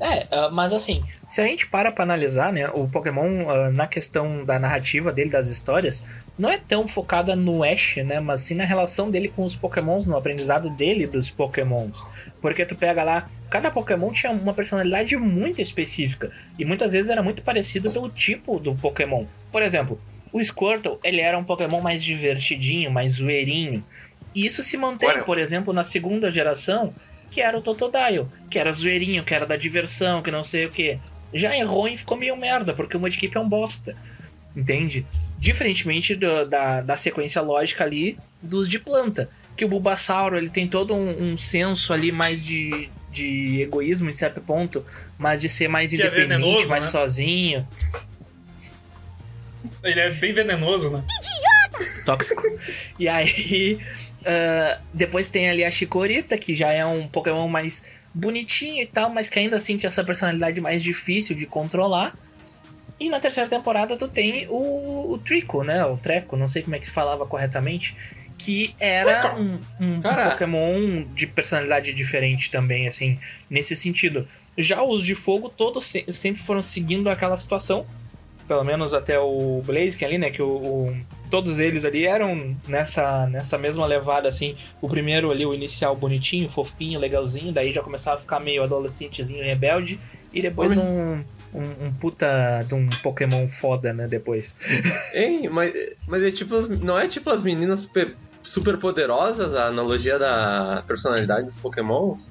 É, 0.00 0.26
uh, 0.34 0.50
mas 0.50 0.72
assim, 0.72 1.04
se 1.28 1.42
a 1.42 1.44
gente 1.44 1.66
para 1.66 1.92
pra 1.92 2.04
analisar, 2.04 2.50
né, 2.52 2.68
o 2.72 2.88
Pokémon, 2.88 3.44
uh, 3.44 3.70
na 3.70 3.86
questão 3.86 4.44
da 4.44 4.58
narrativa 4.58 5.12
dele, 5.12 5.28
das 5.28 5.48
histórias, 5.48 6.02
não 6.38 6.48
é 6.48 6.56
tão 6.56 6.88
focada 6.88 7.36
no 7.36 7.62
Ash, 7.62 7.96
né? 7.96 8.18
Mas 8.18 8.40
sim 8.40 8.54
na 8.54 8.64
relação 8.64 9.10
dele 9.10 9.28
com 9.28 9.44
os 9.44 9.54
Pokémons, 9.54 10.06
no 10.06 10.16
aprendizado 10.16 10.70
dele 10.70 11.06
dos 11.06 11.28
Pokémons. 11.28 12.06
Porque 12.40 12.64
tu 12.64 12.74
pega 12.74 13.04
lá, 13.04 13.28
cada 13.50 13.70
Pokémon 13.70 14.10
tinha 14.10 14.32
uma 14.32 14.54
personalidade 14.54 15.14
muito 15.18 15.60
específica. 15.60 16.32
E 16.58 16.64
muitas 16.64 16.94
vezes 16.94 17.10
era 17.10 17.22
muito 17.22 17.42
parecido 17.42 17.90
pelo 17.90 18.08
tipo 18.08 18.58
do 18.58 18.74
Pokémon. 18.74 19.26
Por 19.52 19.62
exemplo, 19.62 20.00
o 20.32 20.42
Squirtle, 20.42 20.98
ele 21.04 21.20
era 21.20 21.36
um 21.36 21.44
Pokémon 21.44 21.82
mais 21.82 22.02
divertidinho, 22.02 22.90
mais 22.90 23.12
zoeirinho. 23.12 23.84
E 24.34 24.46
isso 24.46 24.62
se 24.62 24.76
mantém, 24.76 25.08
Olha. 25.08 25.24
por 25.24 25.38
exemplo, 25.38 25.72
na 25.74 25.82
segunda 25.82 26.30
geração, 26.30 26.94
que 27.30 27.40
era 27.40 27.56
o 27.56 27.62
Totodile, 27.62 28.26
que 28.50 28.58
era 28.58 28.72
zoeirinho, 28.72 29.22
que 29.24 29.34
era 29.34 29.46
da 29.46 29.56
diversão, 29.56 30.22
que 30.22 30.30
não 30.30 30.42
sei 30.44 30.66
o 30.66 30.70
que. 30.70 30.98
Já 31.32 31.56
errou 31.56 31.86
e 31.88 31.96
ficou 31.96 32.16
meio 32.16 32.36
merda, 32.36 32.72
porque 32.74 32.96
o 32.96 33.00
Mudkip 33.00 33.36
é 33.36 33.40
um 33.40 33.48
bosta. 33.48 33.94
Entende? 34.56 35.06
Diferentemente 35.38 36.16
do- 36.16 36.44
da, 36.44 36.80
da 36.80 36.96
sequência 36.96 37.40
lógica 37.40 37.84
ali 37.84 38.18
dos 38.42 38.68
de 38.68 38.78
planta. 38.80 39.30
Que 39.56 39.64
o 39.64 39.68
Bulbasauro 39.68 40.36
ele 40.36 40.50
tem 40.50 40.66
todo 40.66 40.92
um, 40.94 41.32
um 41.32 41.36
senso 41.38 41.92
ali 41.92 42.10
mais 42.10 42.42
de, 42.44 42.88
de 43.12 43.60
egoísmo 43.62 44.10
em 44.10 44.12
certo 44.12 44.40
ponto, 44.40 44.84
mas 45.16 45.40
de 45.40 45.48
ser 45.48 45.68
mais 45.68 45.90
Que 45.90 46.02
é 46.02 46.06
independente, 46.06 46.28
venenoso, 46.40 46.68
mais 46.68 46.84
né? 46.86 46.90
sozinho. 46.90 47.68
Ele 49.84 50.00
é 50.00 50.10
bem 50.10 50.32
venenoso, 50.32 50.90
né? 50.90 51.04
tóxico. 52.04 52.42
e 52.98 53.08
aí, 53.08 53.78
ah, 54.24 54.78
depois 54.92 55.28
tem 55.28 55.48
ali 55.50 55.64
a 55.64 55.70
Chikorita, 55.70 56.36
que 56.38 56.54
já 56.54 56.72
é 56.72 56.84
um 56.84 57.06
Pokémon 57.08 57.48
mais 57.48 57.84
bonitinho 58.12 58.82
e 58.82 58.86
tal, 58.86 59.10
mas 59.10 59.28
que 59.28 59.38
ainda 59.38 59.56
assim 59.56 59.76
tinha 59.76 59.88
essa 59.88 60.02
personalidade 60.04 60.60
mais 60.60 60.82
difícil 60.82 61.34
de 61.36 61.46
controlar. 61.46 62.16
E 62.98 63.08
na 63.08 63.18
terceira 63.18 63.48
temporada 63.48 63.96
tu 63.96 64.06
tem 64.08 64.46
o, 64.48 65.12
o 65.12 65.18
Trico, 65.18 65.62
né? 65.64 65.84
O 65.86 65.96
Treco, 65.96 66.36
não 66.36 66.46
sei 66.48 66.62
como 66.62 66.76
é 66.76 66.78
que 66.78 66.90
falava 66.90 67.24
corretamente. 67.26 67.96
Que 68.36 68.74
era 68.80 69.36
um, 69.38 69.58
um. 69.78 70.00
Pokémon 70.30 71.04
de 71.14 71.26
personalidade 71.26 71.92
diferente 71.92 72.50
também, 72.50 72.88
assim, 72.88 73.18
nesse 73.50 73.76
sentido. 73.76 74.26
Já 74.56 74.82
os 74.82 75.02
de 75.02 75.14
fogo, 75.14 75.48
todos 75.50 75.86
se- 75.86 76.04
sempre 76.10 76.42
foram 76.42 76.62
seguindo 76.62 77.08
aquela 77.10 77.36
situação. 77.36 77.86
Pelo 78.48 78.64
menos 78.64 78.92
até 78.94 79.18
o 79.18 79.62
Blaziken 79.64 80.08
ali, 80.08 80.18
né? 80.18 80.30
Que 80.30 80.40
o, 80.42 80.48
o- 80.48 80.96
todos 81.30 81.58
eles 81.58 81.84
ali 81.84 82.04
eram 82.06 82.56
nessa, 82.66 83.26
nessa 83.26 83.56
mesma 83.56 83.86
levada, 83.86 84.28
assim. 84.28 84.56
O 84.82 84.88
primeiro 84.88 85.30
ali, 85.30 85.46
o 85.46 85.54
inicial 85.54 85.94
bonitinho, 85.96 86.48
fofinho, 86.48 86.98
legalzinho. 87.00 87.52
Daí 87.52 87.72
já 87.72 87.82
começava 87.82 88.16
a 88.18 88.20
ficar 88.20 88.40
meio 88.40 88.62
adolescentezinho, 88.62 89.42
rebelde. 89.44 89.98
E 90.32 90.42
depois 90.42 90.76
um, 90.76 91.22
um, 91.54 91.86
um 91.86 91.92
puta 91.98 92.64
de 92.68 92.74
um 92.74 92.88
Pokémon 93.02 93.48
foda, 93.48 93.92
né? 93.92 94.06
Depois. 94.06 94.54
Hein, 95.14 95.48
mas, 95.48 95.72
mas 96.06 96.22
é 96.22 96.30
tipo, 96.30 96.54
não 96.84 96.98
é 96.98 97.08
tipo 97.08 97.30
as 97.30 97.42
meninas 97.42 97.80
super, 97.80 98.14
super 98.42 98.78
poderosas, 98.78 99.54
a 99.54 99.66
analogia 99.66 100.18
da 100.18 100.82
personalidade 100.86 101.46
dos 101.46 101.58
pokémons? 101.58 102.30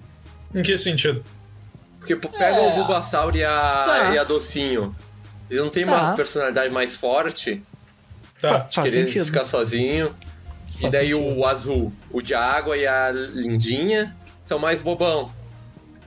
Em 0.56 0.62
que 0.62 0.78
sentido? 0.78 1.24
Porque 2.00 2.16
pega 2.16 2.56
É. 2.58 2.72
o 2.72 2.76
Bulbasaur 2.76 3.36
e 3.36 3.44
a, 3.44 3.84
Tá. 3.86 4.14
e 4.14 4.18
a 4.18 4.24
Docinho. 4.24 4.96
Eles 5.50 5.62
não 5.62 5.70
têm 5.70 5.86
Tá. 5.86 5.92
uma 5.92 6.14
personalidade 6.16 6.72
mais 6.74 6.96
forte, 6.96 7.62
Tá. 8.42 8.48
Fa- 8.50 8.66
faz 8.66 8.92
querer 8.92 9.08
sentido. 9.08 9.26
ficar 9.26 9.46
sozinho. 9.46 10.16
e 10.70 10.82
Faz 10.82 10.94
daí 10.94 11.12
sentido. 11.14 11.38
o 11.38 11.46
azul, 11.46 11.94
o 12.12 12.22
de 12.22 12.34
água 12.34 12.78
e 12.78 12.86
a 12.88 13.12
lindinha 13.12 14.16
são 14.46 14.60
mais 14.60 14.82
bobão, 14.82 15.32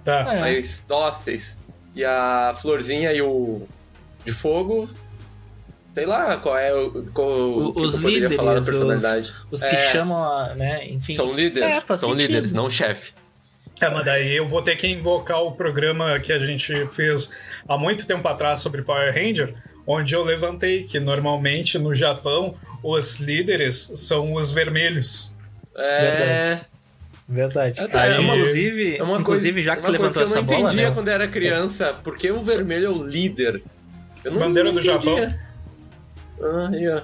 Tá. 0.04 0.34
É. 0.34 0.40
mais 0.40 0.82
dóceis. 0.88 1.56
E 1.94 2.04
a 2.04 2.56
florzinha 2.62 3.12
e 3.12 3.20
o 3.20 3.66
de 4.24 4.32
fogo, 4.32 4.88
sei 5.94 6.06
lá 6.06 6.36
qual 6.38 6.56
é 6.56 6.72
o, 6.74 7.04
qual, 7.12 7.28
o 7.28 7.74
que 7.74 7.80
os 7.80 7.94
eu 7.96 8.00
poderia 8.00 8.18
líderes, 8.20 8.36
falar 8.36 8.54
da 8.54 8.60
os- 8.60 8.66
personalidade. 8.66 9.34
Os 9.50 9.60
que 9.62 9.74
É. 9.74 9.92
chamam, 9.92 10.24
a, 10.24 10.54
né? 10.54 10.86
Enfim. 10.88 11.14
São 11.14 11.32
líderes, 11.34 11.68
É, 11.68 11.80
são 11.80 11.96
sentido. 11.96 12.16
líderes, 12.16 12.52
não 12.52 12.70
chefe. 12.70 13.12
É, 13.80 13.90
mas 13.90 14.04
daí 14.04 14.36
eu 14.36 14.46
vou 14.46 14.62
ter 14.62 14.76
que 14.76 14.86
invocar 14.86 15.42
o 15.42 15.52
programa 15.52 16.18
que 16.20 16.32
a 16.32 16.38
gente 16.38 16.86
fez 16.86 17.36
há 17.68 17.76
muito 17.76 18.06
tempo 18.06 18.26
atrás 18.28 18.60
sobre 18.60 18.80
Power 18.82 19.12
Ranger, 19.12 19.54
onde 19.86 20.14
eu 20.14 20.22
levantei 20.24 20.84
que 20.84 20.98
normalmente 21.00 21.78
no 21.78 21.94
Japão 21.94 22.54
os 22.82 23.20
líderes 23.20 23.92
são 23.96 24.34
os 24.34 24.50
vermelhos. 24.50 25.34
É, 25.76 26.60
Verdade. 27.28 27.80
É, 27.80 27.88
tá, 27.88 28.04
é 28.06 28.18
uma- 28.18 28.34
inclusive, 28.36 28.96
é 28.98 29.02
uma 29.02 29.18
inclusive 29.18 29.54
coisa, 29.54 29.66
já 29.66 29.76
que 29.76 29.80
uma 29.82 29.86
tu 29.86 29.92
levantou 29.92 30.14
coisa 30.14 30.26
que 30.26 30.30
essa 30.32 30.38
eu 30.38 30.42
não 30.42 30.46
bola, 30.48 30.60
entendia 30.72 30.88
né? 30.88 30.94
quando 30.94 31.08
era 31.08 31.28
criança. 31.28 31.94
Por 32.04 32.16
que 32.16 32.30
o 32.30 32.42
vermelho 32.42 32.86
é 32.86 32.90
o 32.90 33.02
líder? 33.06 33.62
Eu 34.24 34.32
não, 34.32 34.38
Bandeira 34.40 34.68
não 34.68 34.74
do 34.74 34.80
Japão. 34.84 35.16
Ah, 36.42 36.68
aí, 36.72 36.88
ó. 36.88 37.00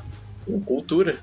Cultura. 0.67 1.17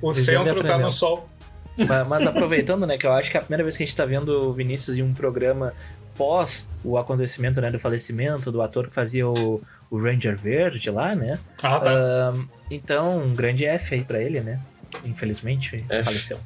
O 0.00 0.12
Vivendo 0.12 0.22
e 0.42 0.44
centro 0.44 0.64
tá 0.64 0.78
no 0.78 0.90
sol. 0.90 1.28
Mas, 1.76 2.06
mas 2.06 2.26
aproveitando, 2.26 2.86
né, 2.86 2.96
que 2.96 3.06
eu 3.06 3.12
acho 3.12 3.30
que 3.30 3.36
é 3.36 3.40
a 3.40 3.42
primeira 3.42 3.62
vez 3.62 3.76
que 3.76 3.82
a 3.82 3.86
gente 3.86 3.96
tá 3.96 4.06
vendo 4.06 4.28
o 4.48 4.52
Vinícius 4.54 4.96
em 4.96 5.02
um 5.02 5.12
programa 5.12 5.74
pós 6.16 6.68
o 6.84 6.96
acontecimento, 6.98 7.60
né, 7.60 7.70
do 7.70 7.78
falecimento 7.78 8.50
do 8.52 8.62
ator 8.62 8.88
que 8.88 8.94
fazia 8.94 9.28
o, 9.28 9.62
o 9.90 9.98
Ranger 9.98 10.36
Verde 10.36 10.90
lá, 10.90 11.14
né? 11.14 11.38
Ah, 11.62 11.80
tá. 11.80 11.90
Ahn, 11.90 12.44
então, 12.70 13.18
um 13.24 13.34
grande 13.34 13.64
F 13.64 13.94
aí 13.94 14.04
pra 14.04 14.20
ele, 14.20 14.40
né? 14.40 14.60
Infelizmente, 15.04 15.84
F. 15.88 16.04
faleceu. 16.04 16.38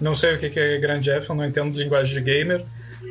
Não 0.00 0.14
sei 0.14 0.34
o 0.34 0.38
que 0.38 0.50
que 0.50 0.60
é 0.60 0.78
Grand 0.78 1.00
F, 1.06 1.30
eu 1.30 1.34
não 1.36 1.44
entendo 1.46 1.76
linguagem 1.78 2.12
de 2.14 2.20
gamer, 2.20 2.64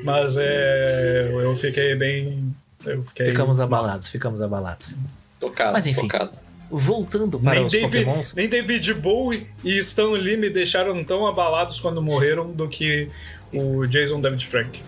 mas 0.04 0.38
é, 0.38 1.30
eu 1.32 1.56
fiquei 1.58 1.96
bem. 1.96 2.54
Eu 2.86 3.04
fiquei 3.04 3.26
Ficamos 3.28 3.60
abalados, 3.60 4.10
ficamos 4.10 4.42
abalados. 4.42 5.00
Tocado, 5.40 5.74
Mas 5.74 5.88
enfim. 5.88 6.02
tocado. 6.02 6.32
Voltando 6.70 7.40
para 7.40 7.56
Nem 7.56 7.66
os 7.66 7.72
David, 7.72 8.06
Pokémons. 8.06 8.34
nem 8.34 8.50
David 8.50 8.94
Bowie 8.96 9.48
e 9.64 9.78
Stan 9.80 10.10
Lee 10.12 10.36
me 10.38 10.50
deixaram 10.50 11.04
tão 11.04 11.26
abalados 11.28 11.80
quando 11.80 12.02
morreram 12.02 12.52
do 12.52 12.68
que 12.68 13.10
o 13.54 13.86
Jason 13.86 14.20
David 14.20 14.46
Frank. 14.46 14.82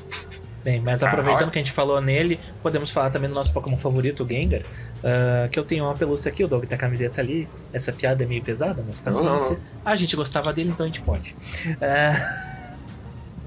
Bem, 0.67 0.81
mas 0.81 1.01
Ah, 1.01 1.07
aproveitando 1.07 1.49
que 1.49 1.57
a 1.57 1.63
gente 1.63 1.71
falou 1.71 2.01
nele, 2.01 2.37
podemos 2.61 2.91
falar 2.91 3.09
também 3.09 3.29
do 3.29 3.33
nosso 3.33 3.53
Pokémon 3.53 3.77
favorito, 3.77 4.25
o 4.25 4.27
Gengar. 4.27 4.63
ah, 5.01 5.47
que 5.49 5.57
eu 5.57 5.63
tenho 5.63 5.85
uma 5.85 5.93
pelúcia 5.93 6.29
aqui, 6.29 6.43
o 6.43 6.47
Dog 6.47 6.67
tem 6.67 6.75
a 6.75 6.79
camiseta 6.79 7.21
ali. 7.21 7.47
Essa 7.71 7.93
piada 7.93 8.21
é 8.21 8.27
meio 8.27 8.43
pesada, 8.43 8.83
mas 8.85 8.97
paciência. 8.97 9.55
não, 9.55 9.61
A 9.85 9.95
gente 9.95 10.13
gostava 10.17 10.51
dele, 10.51 10.71
então 10.71 10.83
a 10.85 10.87
gente 10.89 10.99
pode. 10.99 11.33
Ah, 11.81 12.11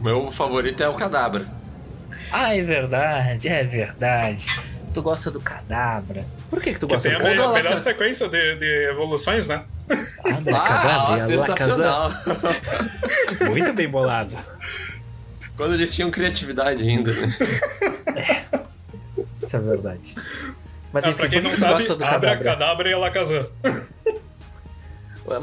O 0.01 0.03
meu 0.03 0.33
favorito 0.33 0.83
é 0.83 0.89
o 0.89 0.95
Cadabra. 0.95 1.45
ah, 2.33 2.57
é 2.57 2.63
verdade, 2.63 3.49
é 3.49 3.65
verdade. 3.65 4.47
Tu 4.95 5.03
gosta 5.03 5.31
do 5.31 5.41
Cadabra. 5.43 6.25
Por 6.49 6.59
que, 6.63 6.73
que 6.73 6.79
tu 6.81 6.87
Que 6.89 6.95
gosta 6.95 7.07
tem 7.11 7.17
a 7.17 7.21
do 7.21 7.25
me- 7.25 7.31
Quando 7.35 7.43
ela 7.45 7.53
melhor 7.53 7.71
tá- 7.73 7.77
sequência 7.77 8.31
de, 8.31 8.57
de 8.57 8.89
evoluções, 8.91 9.47
né? 9.47 9.63
Cadabra? 10.25 10.57
Ah, 10.57 10.67
Cadabra, 10.67 11.35
Alakazam. 11.35 11.77
sensacional. 11.77 12.13
Muito 13.51 13.73
bem 13.75 13.89
bolado. 13.91 14.35
Quando 15.61 15.75
eles 15.75 15.95
tinham 15.95 16.11
criatividade 16.11 16.83
ainda, 16.89 17.13
né? 17.13 17.37
Isso 19.43 19.57
é 19.57 19.61
verdade. 19.61 20.15
Mas 20.91 21.05
Ah, 21.05 21.09
enfim, 21.11 21.19
pra 21.19 21.29
quem 21.29 21.29
por 21.29 21.29
que 21.29 21.41
não 21.43 21.51
que 21.51 21.57
tu 21.57 21.61
sabe, 21.61 21.73
gosta 21.75 21.95
do 21.97 22.03
Abra, 22.05 22.19
Cadabra? 22.37 22.45
Cadabra 22.45 22.89
e 22.91 22.93
Alakazam. 22.95 23.47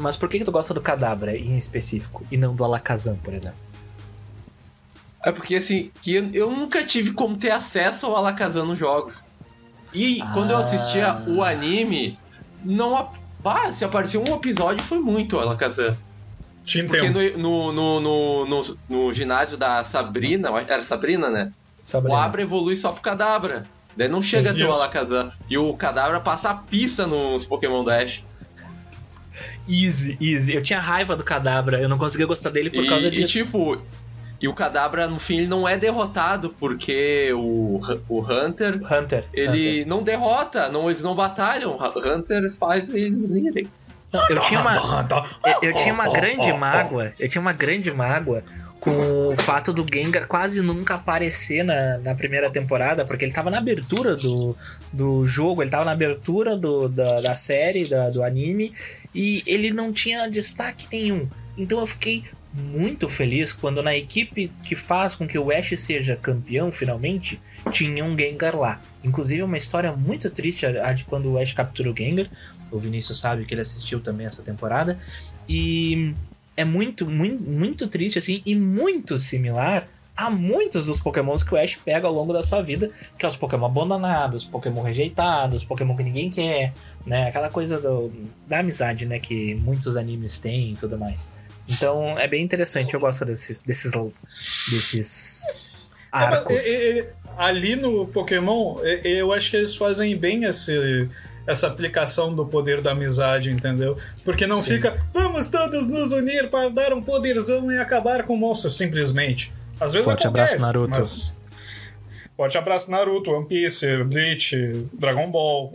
Mas 0.00 0.16
por 0.16 0.28
que, 0.28 0.40
que 0.40 0.44
tu 0.44 0.50
gosta 0.50 0.74
do 0.74 0.80
Cadabra 0.80 1.36
em 1.36 1.56
específico 1.56 2.26
e 2.32 2.36
não 2.36 2.52
do 2.52 2.64
Alakazam, 2.64 3.14
por 3.16 3.32
exemplo? 3.32 3.56
É 5.24 5.30
porque 5.30 5.54
assim, 5.54 5.90
que 6.02 6.14
eu 6.34 6.50
nunca 6.50 6.82
tive 6.82 7.12
como 7.12 7.36
ter 7.36 7.52
acesso 7.52 8.06
ao 8.06 8.16
Alakazam 8.16 8.66
nos 8.66 8.78
jogos. 8.78 9.24
E 9.94 10.20
quando 10.34 10.50
eu 10.50 10.56
assistia 10.58 11.12
Ah. 11.12 11.24
o 11.28 11.44
anime, 11.44 12.18
não. 12.64 12.96
ap- 12.96 13.16
Ah, 13.44 13.70
se 13.72 13.84
apareceu 13.84 14.20
um 14.20 14.34
episódio 14.34 14.84
foi 14.84 14.98
muito 14.98 15.38
Alakazam. 15.38 15.96
Te 16.68 16.82
Porque 16.82 17.06
entendo. 17.06 17.38
no, 17.38 17.72
no, 17.72 18.00
no, 18.00 18.44
no, 18.46 18.62
no- 18.62 18.78
no 18.90 19.12
ginásio 19.12 19.56
da 19.56 19.82
Sabrina, 19.84 20.50
era 20.68 20.82
Sabrina, 20.82 21.30
né? 21.30 21.50
Sabrina. 21.82 22.14
O 22.14 22.18
Abra 22.18 22.42
evolui 22.42 22.76
só 22.76 22.92
pro 22.92 23.00
Cadabra. 23.00 23.64
Daí 23.96 24.06
não 24.06 24.20
chega 24.20 24.50
a 24.50 24.54
ter 24.54 24.64
o. 24.66 24.70
Alakazam. 24.70 25.32
E 25.48 25.56
o 25.56 25.72
Cadabra 25.74 26.20
passa 26.20 26.50
a 26.50 26.54
pista 26.54 27.06
nos 27.06 27.46
Pokémon 27.46 27.82
do 27.82 27.90
Ash. 27.90 28.22
Easy, 29.66 30.16
easy. 30.20 30.54
Eu 30.54 30.62
tinha 30.62 30.78
raiva 30.78 31.16
do 31.16 31.24
Cadabra, 31.24 31.80
eu 31.80 31.88
não 31.88 31.96
conseguia 31.96 32.26
gostar 32.26 32.50
dele 32.50 32.68
por 32.70 32.84
e, 32.84 32.88
causa 32.88 33.06
e, 33.06 33.10
disso. 33.10 33.32
tipo, 33.32 33.80
e 34.40 34.46
o 34.46 34.54
Cadabra 34.54 35.06
no 35.08 35.18
fim 35.18 35.38
ele 35.38 35.46
não 35.46 35.66
é 35.66 35.76
derrotado, 35.78 36.54
porque 36.60 37.30
o, 37.34 37.80
o 38.08 38.20
Hunter, 38.20 38.76
Hunter. 38.76 39.24
ele 39.32 39.80
Hunter. 39.80 39.86
não 39.86 40.02
derrota, 40.02 40.68
não, 40.68 40.90
eles 40.90 41.02
não 41.02 41.14
batalham. 41.14 41.76
O 41.76 41.98
Hunter 42.14 42.52
faz 42.54 42.88
eles 42.94 43.24
irem. 43.24 43.68
Não, 44.12 44.26
eu 44.28 44.40
tinha 44.42 44.60
uma, 44.60 44.72
eu, 45.62 45.68
eu 45.70 45.72
tinha 45.74 45.92
uma 45.94 46.08
grande 46.12 46.52
mágoa, 46.52 47.12
eu 47.18 47.28
tinha 47.28 47.40
uma 47.42 47.52
grande 47.52 47.90
mágoa 47.92 48.42
com 48.80 49.32
o 49.32 49.36
fato 49.36 49.72
do 49.72 49.84
Gengar 49.92 50.26
quase 50.28 50.62
nunca 50.62 50.94
aparecer 50.94 51.64
na, 51.64 51.98
na 51.98 52.14
primeira 52.14 52.48
temporada, 52.48 53.04
porque 53.04 53.24
ele 53.24 53.32
tava 53.32 53.50
na 53.50 53.58
abertura 53.58 54.14
do, 54.16 54.56
do 54.92 55.26
jogo, 55.26 55.62
ele 55.62 55.70
tava 55.70 55.84
na 55.84 55.90
abertura 55.92 56.56
do, 56.56 56.88
da, 56.88 57.20
da 57.20 57.34
série, 57.34 57.88
da- 57.88 58.08
do 58.08 58.22
anime, 58.22 58.72
e 59.14 59.42
ele 59.46 59.72
não 59.72 59.92
tinha 59.92 60.28
destaque 60.30 60.86
nenhum. 60.92 61.28
Então 61.56 61.80
eu 61.80 61.86
fiquei 61.86 62.24
muito 62.54 63.08
feliz 63.08 63.52
quando 63.52 63.82
na 63.82 63.94
equipe 63.96 64.50
que 64.64 64.74
faz 64.76 65.14
com 65.14 65.26
que 65.26 65.38
o 65.38 65.50
Ash 65.50 65.74
seja 65.76 66.16
campeão 66.16 66.70
finalmente, 66.72 67.38
tinha 67.72 68.04
um 68.04 68.16
Gengar 68.16 68.56
lá. 68.56 68.80
Inclusive 69.04 69.42
uma 69.42 69.58
história 69.58 69.92
muito 69.92 70.30
triste 70.30 70.64
a 70.64 70.88
a 70.88 70.92
de 70.92 71.04
quando 71.04 71.32
o 71.32 71.38
Ash 71.38 71.52
captura 71.52 71.90
o 71.90 71.96
Gengar, 71.96 72.26
O 72.70 72.78
Vinícius 72.78 73.18
sabe 73.18 73.44
que 73.44 73.54
ele 73.54 73.60
assistiu 73.60 74.00
também 74.00 74.26
essa 74.26 74.42
temporada. 74.42 74.98
E 75.48 76.14
é 76.56 76.64
muito, 76.64 77.06
muito, 77.06 77.42
muito 77.42 77.86
triste, 77.88 78.18
assim, 78.18 78.42
e 78.44 78.54
muito 78.54 79.18
similar 79.18 79.88
a 80.18 80.28
muitos 80.28 80.86
dos 80.86 80.98
pokémons 80.98 81.44
que 81.44 81.54
o 81.54 81.56
Ash 81.56 81.76
pega 81.76 82.08
ao 82.08 82.12
longo 82.12 82.32
da 82.32 82.42
sua 82.42 82.60
vida, 82.60 82.90
que 83.16 83.24
é 83.24 83.28
os 83.28 83.36
pokémon 83.36 83.66
abandonados, 83.66 84.42
pokémon 84.42 84.82
rejeitados, 84.82 85.62
pokémon 85.62 85.94
que 85.94 86.02
ninguém 86.02 86.28
quer, 86.28 86.74
né? 87.06 87.28
Aquela 87.28 87.48
coisa 87.48 87.80
do, 87.80 88.10
da 88.44 88.58
amizade, 88.58 89.06
né? 89.06 89.20
Que 89.20 89.54
muitos 89.54 89.96
animes 89.96 90.40
têm 90.40 90.72
e 90.72 90.74
tudo 90.76 90.98
mais. 90.98 91.28
Então 91.68 92.18
é 92.18 92.26
bem 92.26 92.42
interessante, 92.42 92.94
eu 92.94 92.98
gosto 92.98 93.24
desses, 93.24 93.60
desses, 93.60 93.92
desses 94.72 95.88
arcos. 96.10 96.66
É, 96.66 96.98
é, 96.98 97.12
ali 97.36 97.76
no 97.76 98.08
Pokémon, 98.08 98.80
eu 99.04 99.32
acho 99.32 99.52
que 99.52 99.56
eles 99.56 99.76
fazem 99.76 100.16
bem 100.16 100.42
esse, 100.42 101.08
essa 101.48 101.66
aplicação 101.66 102.34
do 102.34 102.44
poder 102.44 102.82
da 102.82 102.90
amizade, 102.90 103.50
entendeu? 103.50 103.96
Porque 104.22 104.46
não 104.46 104.60
Sim. 104.62 104.74
fica, 104.74 105.02
vamos 105.14 105.48
todos 105.48 105.88
nos 105.88 106.12
unir 106.12 106.50
para 106.50 106.68
dar 106.68 106.92
um 106.92 107.00
poderzão 107.00 107.72
e 107.72 107.78
acabar 107.78 108.24
com 108.24 108.34
o 108.34 108.36
monstro, 108.36 108.70
simplesmente. 108.70 109.50
Às 109.80 109.94
vezes 109.94 110.04
Forte 110.04 110.26
acontece, 110.26 110.56
abraço, 110.56 110.66
Naruto. 110.66 111.00
Mas... 111.00 111.38
Forte 112.36 112.58
abraço, 112.58 112.90
Naruto, 112.90 113.30
One 113.30 113.46
Piece, 113.46 114.04
Bleach, 114.04 114.86
Dragon 114.92 115.30
Ball. 115.30 115.72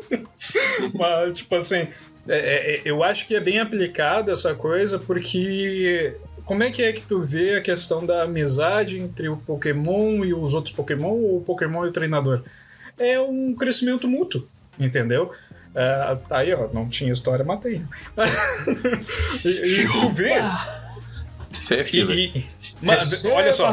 mas, 0.94 1.34
tipo 1.34 1.54
assim, 1.56 1.86
é, 2.26 2.76
é, 2.76 2.82
eu 2.86 3.04
acho 3.04 3.26
que 3.26 3.36
é 3.36 3.40
bem 3.40 3.60
aplicada 3.60 4.32
essa 4.32 4.54
coisa 4.54 4.98
porque 4.98 6.16
como 6.46 6.62
é 6.62 6.70
que 6.70 6.82
é 6.82 6.90
que 6.90 7.02
tu 7.02 7.20
vê 7.20 7.56
a 7.56 7.60
questão 7.60 8.06
da 8.06 8.22
amizade 8.22 8.98
entre 8.98 9.28
o 9.28 9.36
Pokémon 9.36 10.24
e 10.24 10.32
os 10.32 10.54
outros 10.54 10.74
Pokémon 10.74 11.10
ou 11.10 11.36
o 11.36 11.42
Pokémon 11.42 11.84
e 11.84 11.88
o 11.88 11.92
treinador? 11.92 12.42
É 12.98 13.20
um 13.20 13.54
crescimento 13.54 14.08
mútuo, 14.08 14.48
entendeu? 14.80 15.30
É, 15.74 16.18
aí, 16.30 16.52
ó, 16.52 16.68
não 16.72 16.88
tinha 16.88 17.12
história, 17.12 17.44
matei. 17.44 17.82
e, 19.44 19.82
e 19.82 19.86
tu 19.86 20.08
vê. 20.10 20.34
Isso 21.60 21.74
é. 21.74 21.86
E, 21.92 22.46
mas, 22.82 23.24
olha 23.24 23.52
só. 23.52 23.68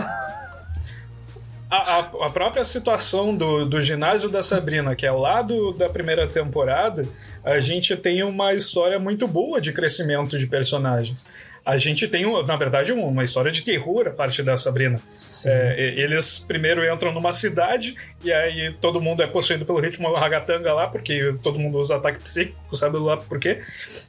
A, 1.69 1.75
a, 1.75 1.99
a, 1.99 2.29
própria 2.29 2.63
situação 2.63 3.35
do, 3.35 3.65
do 3.65 3.81
ginásio 3.81 4.29
da 4.29 4.41
Sabrina, 4.41 4.95
que 4.95 5.05
é 5.05 5.11
lá 5.11 5.41
do, 5.41 5.73
da 5.73 5.89
primeira 5.89 6.25
temporada, 6.25 7.05
a 7.43 7.59
gente 7.59 7.95
tem 7.97 8.23
uma 8.23 8.53
história 8.53 8.97
muito 8.97 9.27
boa 9.27 9.59
de 9.59 9.73
crescimento 9.73 10.37
de 10.37 10.47
personagens. 10.47 11.25
A 11.67 11.77
gente 11.77 12.07
tem, 12.07 12.23
na 12.45 12.55
verdade, 12.55 12.93
uma 12.93 13.25
história 13.25 13.51
de 13.51 13.61
terror 13.61 14.07
a 14.07 14.11
parte 14.11 14.41
da 14.41 14.57
Sabrina. 14.57 15.01
É, 15.45 15.95
eles 15.97 16.39
primeiro 16.39 16.89
entram 16.89 17.11
numa 17.11 17.33
cidade 17.33 17.93
e 18.23 18.31
aí 18.31 18.73
todo 18.79 19.01
mundo 19.01 19.21
é 19.21 19.27
possuído 19.27 19.65
pelo 19.65 19.81
ritmo 19.81 20.13
ragatanga 20.13 20.73
lá, 20.73 20.87
porque 20.87 21.35
todo 21.43 21.59
mundo 21.59 21.77
usa 21.77 21.97
ataque 21.97 22.19
psíquico, 22.19 22.73
sabe 22.73 22.97
lá 22.97 23.17
por 23.17 23.37
quê. 23.37 23.61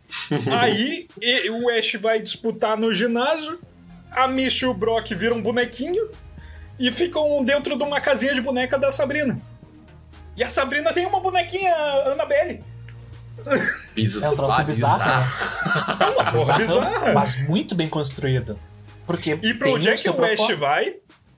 aí 0.57 1.09
o 1.51 1.69
Ash 1.71 1.95
vai 1.95 2.23
disputar 2.23 2.79
no 2.79 2.95
ginásio, 2.95 3.59
a 4.13 4.29
Misha 4.29 4.67
e 4.67 4.69
o 4.69 4.73
Brock 4.73 5.13
viram 5.13 5.43
bonequinho 5.43 6.13
e 6.79 6.93
ficam 6.93 7.45
dentro 7.45 7.77
de 7.77 7.83
uma 7.83 8.01
casinha 8.01 8.35
de 8.35 8.41
boneca 8.41 8.79
da 8.79 8.93
Sabrina. 8.93 9.37
E 10.37 10.45
a 10.45 10.49
Sabrina 10.49 10.93
tem 10.93 11.07
uma 11.07 11.19
bonequinha 11.19 11.75
Annabelle. 12.07 12.63
É 14.23 14.29
um 14.31 14.35
troço 14.35 14.65
bizarro, 14.65 14.99
né? 14.99 15.29
É 16.01 16.05
uma 16.07 16.33
porra 16.33 16.59
bizarra. 16.59 17.13
Mas 17.13 17.37
muito 17.49 17.75
bem 17.75 17.89
construído. 17.89 18.59
Porque 19.07 19.39
e 19.43 19.55
pra 19.55 19.71
onde 19.71 19.89
é 19.89 19.97
que 19.97 20.11
o 20.11 20.25
Ash 20.25 20.59
vai? 20.59 20.97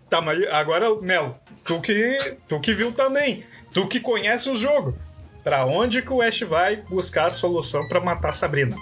Tá, 0.09 0.21
mas 0.21 0.43
agora, 0.49 0.95
Mel, 1.01 1.39
tu 1.65 1.81
que, 1.81 2.37
tu 2.49 2.59
que 2.61 2.73
viu 2.73 2.93
também. 2.93 3.45
Tu 3.73 3.87
que 3.87 4.01
conhece 4.01 4.51
o 4.51 4.57
jogo. 4.57 4.97
Pra 5.45 5.65
onde 5.65 6.03
que 6.03 6.13
o 6.13 6.21
Ash 6.21 6.41
vai 6.41 6.77
buscar 6.77 7.27
a 7.27 7.31
solução 7.31 7.89
pra 7.89 8.01
matar 8.01 8.31
a 8.31 8.33
Sabrina? 8.33 8.77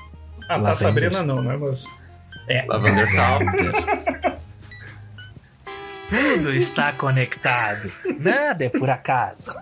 Ah, 0.48 0.58
tá 0.58 0.74
Sabrina 0.74 1.22
não, 1.22 1.42
né? 1.42 1.56
Mas. 1.56 1.86
É. 2.48 2.64
Lavender 2.66 3.08
Town. 3.14 4.38
Tudo 6.08 6.50
está 6.54 6.92
conectado. 6.92 7.92
Nada 8.18 8.64
é 8.64 8.68
por 8.70 8.88
acaso. 8.88 9.54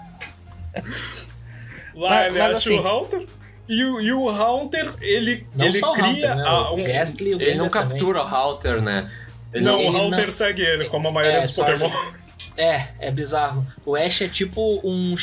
Lá 1.93 2.11
mas, 2.11 2.27
ele 2.27 2.38
mas 2.38 2.49
acha 2.49 2.57
assim, 2.57 2.79
o. 2.79 3.27
E 3.69 3.85
o, 3.85 4.01
e 4.01 4.13
o 4.13 4.29
Haunter, 4.29 4.95
ele, 5.01 5.47
não 5.55 5.67
ele 5.67 5.81
cria. 5.81 6.05
Hunter, 6.05 6.37
né? 6.37 6.43
a, 6.47 6.73
um, 6.73 6.85
Gastly, 6.85 7.33
ele 7.33 7.55
não 7.55 7.69
captura 7.69 8.23
o 8.23 8.27
Haunter, 8.27 8.81
né? 8.81 9.11
Ele 9.53 9.65
não, 9.65 9.83
não, 9.83 9.91
o 9.91 9.97
Haunter 9.97 10.25
não... 10.25 10.31
segue 10.31 10.63
ele, 10.63 10.89
como 10.89 11.09
a 11.09 11.13
maioria 11.13 11.39
é, 11.39 11.43
dos 11.43 11.57
Pokémon. 11.57 11.91
É, 12.57 12.89
é 13.01 13.11
bizarro. 13.11 13.67
O 13.85 13.97
Ash 13.97 14.23
é 14.23 14.29
tipo 14.29 14.81
um. 14.85 15.15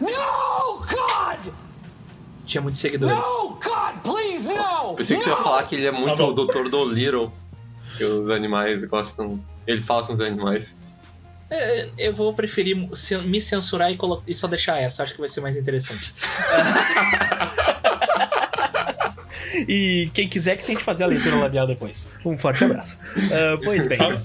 No, 0.00 0.76
God! 0.76 1.52
Tinha 2.46 2.60
muitos 2.60 2.80
seguidores. 2.80 3.16
No, 3.16 3.50
God, 3.50 4.02
please, 4.02 4.48
no! 4.48 4.94
Pensei 4.94 5.16
que 5.18 5.22
tu 5.22 5.30
ia 5.30 5.36
falar 5.36 5.62
que 5.64 5.76
ele 5.76 5.86
é 5.86 5.92
muito 5.92 6.16
tá 6.16 6.24
o 6.24 6.32
doutor 6.32 6.68
do 6.68 6.84
Little. 6.84 7.32
Que 7.96 8.04
os 8.04 8.30
animais 8.30 8.84
gostam. 8.84 9.42
Ele 9.66 9.82
fala 9.82 10.06
com 10.06 10.14
os 10.14 10.20
animais. 10.20 10.76
É, 11.50 11.88
eu 11.98 12.12
vou 12.12 12.32
preferir 12.32 12.76
me 12.76 13.40
censurar 13.40 13.90
e, 13.90 13.98
e, 14.26 14.34
só 14.34 14.46
deixar 14.46 14.80
essa, 14.80 15.02
acho 15.02 15.14
que 15.14 15.20
vai 15.20 15.28
ser 15.28 15.40
mais 15.40 15.56
interessante. 15.56 16.14
e 19.68 20.08
quem 20.14 20.28
quiser 20.28 20.56
que 20.56 20.64
tente 20.64 20.82
fazer 20.82 21.04
a 21.04 21.08
leitura 21.08 21.36
labial 21.36 21.66
depois. 21.66 22.08
Um 22.24 22.38
forte 22.38 22.64
abraço. 22.64 22.98
Uh, 23.16 23.60
pois 23.64 23.86
bem, 23.86 23.98
uh, 24.00 24.22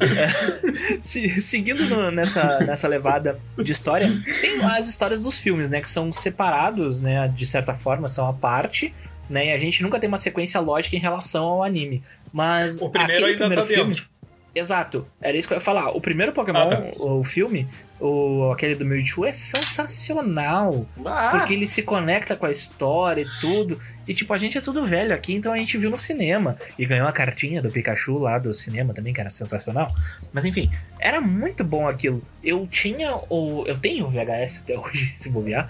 se, 1.02 1.42
seguindo 1.42 1.84
no, 1.86 2.12
nessa, 2.12 2.60
nessa 2.60 2.88
levada 2.88 3.40
de 3.58 3.72
história, 3.72 4.12
tem 4.42 4.64
as 4.64 4.88
histórias 4.88 5.22
dos 5.22 5.36
filmes, 5.38 5.72
né? 5.72 5.82
Que 5.82 5.90
são 5.90 6.14
separados, 6.14 7.02
né? 7.02 7.28
De 7.28 7.46
certa 7.46 7.74
forma, 7.74 8.08
são 8.08 8.30
a 8.30 8.34
parte. 8.34 8.94
Né, 9.28 9.48
e 9.48 9.54
a 9.54 9.58
gente 9.58 9.82
nunca 9.82 10.00
tem 10.00 10.08
uma 10.08 10.20
sequência 10.20 10.60
lógica 10.60 10.96
em 10.96 11.00
relação 11.00 11.46
ao 11.46 11.64
anime. 11.64 12.04
Mas 12.32 12.80
o 12.80 12.90
primeiro 12.90 13.26
ainda 13.26 13.40
primeiro 13.40 13.64
tá 13.64 13.68
filme, 13.68 13.96
dentro. 13.96 14.08
Exato, 14.56 15.06
era 15.20 15.36
isso 15.36 15.50
que 15.50 15.54
eu 15.54 15.58
ia 15.58 15.62
falar. 15.62 15.90
O 15.90 16.00
primeiro 16.00 16.32
Pokémon, 16.32 16.60
ah, 16.60 16.76
tá. 16.78 17.04
o 17.04 17.26
filme, 17.26 17.68
o, 18.00 18.52
aquele 18.54 18.74
do 18.74 18.86
Mewtwo, 18.86 19.26
é 19.26 19.34
sensacional. 19.34 20.88
Ah. 21.06 21.32
Porque 21.32 21.54
ele 21.54 21.68
se 21.68 21.82
conecta 21.82 22.38
com 22.38 22.46
a 22.46 22.52
história 22.52 23.22
e 23.24 23.42
tudo. 23.42 23.78
E 24.08 24.14
tipo, 24.14 24.34
a 24.34 24.38
gente 24.38 24.58
é 24.58 24.62
tudo 24.62 24.82
velho 24.86 25.14
aqui, 25.14 25.34
então 25.34 25.52
a 25.52 25.58
gente 25.58 25.78
viu 25.78 25.90
no 25.90 25.98
cinema. 25.98 26.56
E 26.80 26.86
ganhou 26.86 27.06
a 27.06 27.12
cartinha 27.12 27.62
do 27.62 27.70
Pikachu 27.70 28.18
lá 28.18 28.40
do 28.40 28.54
cinema 28.54 28.94
também, 28.94 29.14
que 29.14 29.20
era 29.20 29.30
sensacional. 29.30 29.94
Mas 30.32 30.46
enfim, 30.46 30.72
era 31.02 31.20
muito 31.20 31.62
bom 31.62 31.86
aquilo. 31.86 32.24
Eu 32.42 32.66
tinha 32.66 33.14
o. 33.30 33.66
Eu 33.68 33.78
tenho 33.78 34.06
o 34.06 34.10
VHS 34.10 34.62
até 34.64 34.78
hoje, 34.80 35.18
se 35.18 35.30
bobear. 35.30 35.68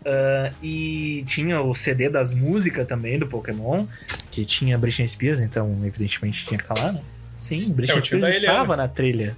Uh, 0.00 0.52
e 0.60 1.24
tinha 1.26 1.62
o 1.62 1.72
CD 1.72 2.10
das 2.10 2.34
músicas 2.34 2.84
também 2.84 3.16
do 3.16 3.28
Pokémon, 3.28 3.86
que 4.30 4.44
tinha 4.44 4.76
Britney 4.76 5.08
Spears, 5.08 5.40
então 5.40 5.80
evidentemente 5.82 6.44
tinha 6.44 6.58
que 6.58 6.64
estar 6.64 6.78
lá, 6.78 6.92
né? 6.92 7.00
Sim, 7.36 7.72
Britney 7.72 7.98
é, 7.98 8.00
Spears 8.00 8.36
estava 8.36 8.76
na 8.76 8.88
trilha. 8.88 9.36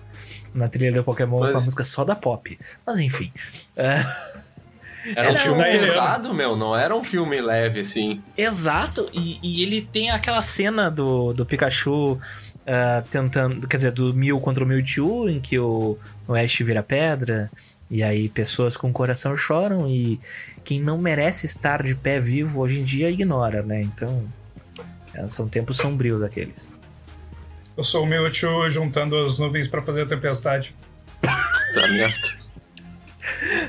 Na 0.54 0.68
trilha 0.68 0.92
do 0.92 1.04
Pokémon 1.04 1.40
Mas... 1.40 1.52
com 1.52 1.58
a 1.58 1.60
música 1.60 1.84
só 1.84 2.04
da 2.04 2.14
pop. 2.14 2.58
Mas 2.86 2.98
enfim. 2.98 3.32
Uh... 3.76 4.46
Era 5.14 5.32
um 5.32 5.38
filme 5.38 5.62
pesado, 5.62 6.34
meu, 6.34 6.56
não 6.56 6.76
era 6.76 6.96
um 6.96 7.04
filme 7.04 7.40
leve, 7.40 7.80
assim. 7.80 8.20
Exato, 8.36 9.08
e, 9.12 9.38
e 9.40 9.62
ele 9.62 9.82
tem 9.82 10.10
aquela 10.10 10.42
cena 10.42 10.90
do, 10.90 11.32
do 11.32 11.46
Pikachu 11.46 12.14
uh, 12.14 12.18
tentando. 13.08 13.68
Quer 13.68 13.76
dizer, 13.76 13.92
do 13.92 14.12
Mew 14.12 14.40
contra 14.40 14.64
o 14.64 14.66
Mewtwo, 14.66 15.28
em 15.28 15.38
que 15.38 15.58
o, 15.58 15.96
o 16.26 16.34
Ash 16.34 16.58
vira 16.58 16.82
pedra, 16.82 17.48
e 17.88 18.02
aí 18.02 18.28
pessoas 18.28 18.76
com 18.76 18.92
coração 18.92 19.36
choram, 19.36 19.88
e 19.88 20.18
quem 20.64 20.80
não 20.80 20.98
merece 20.98 21.46
estar 21.46 21.84
de 21.84 21.94
pé 21.94 22.18
vivo 22.18 22.60
hoje 22.60 22.80
em 22.80 22.82
dia 22.82 23.08
ignora, 23.10 23.62
né? 23.62 23.82
Então. 23.82 24.24
É, 25.14 25.26
são 25.28 25.48
tempos 25.48 25.78
sombrios 25.78 26.22
aqueles. 26.22 26.75
Eu 27.76 27.84
sou 27.84 28.04
o 28.04 28.06
Mewtwo 28.06 28.68
juntando 28.70 29.18
as 29.24 29.38
nuvens 29.38 29.68
para 29.68 29.82
fazer 29.82 30.02
a 30.02 30.06
tempestade. 30.06 30.74
Tá 31.74 31.88
merda. 31.88 32.46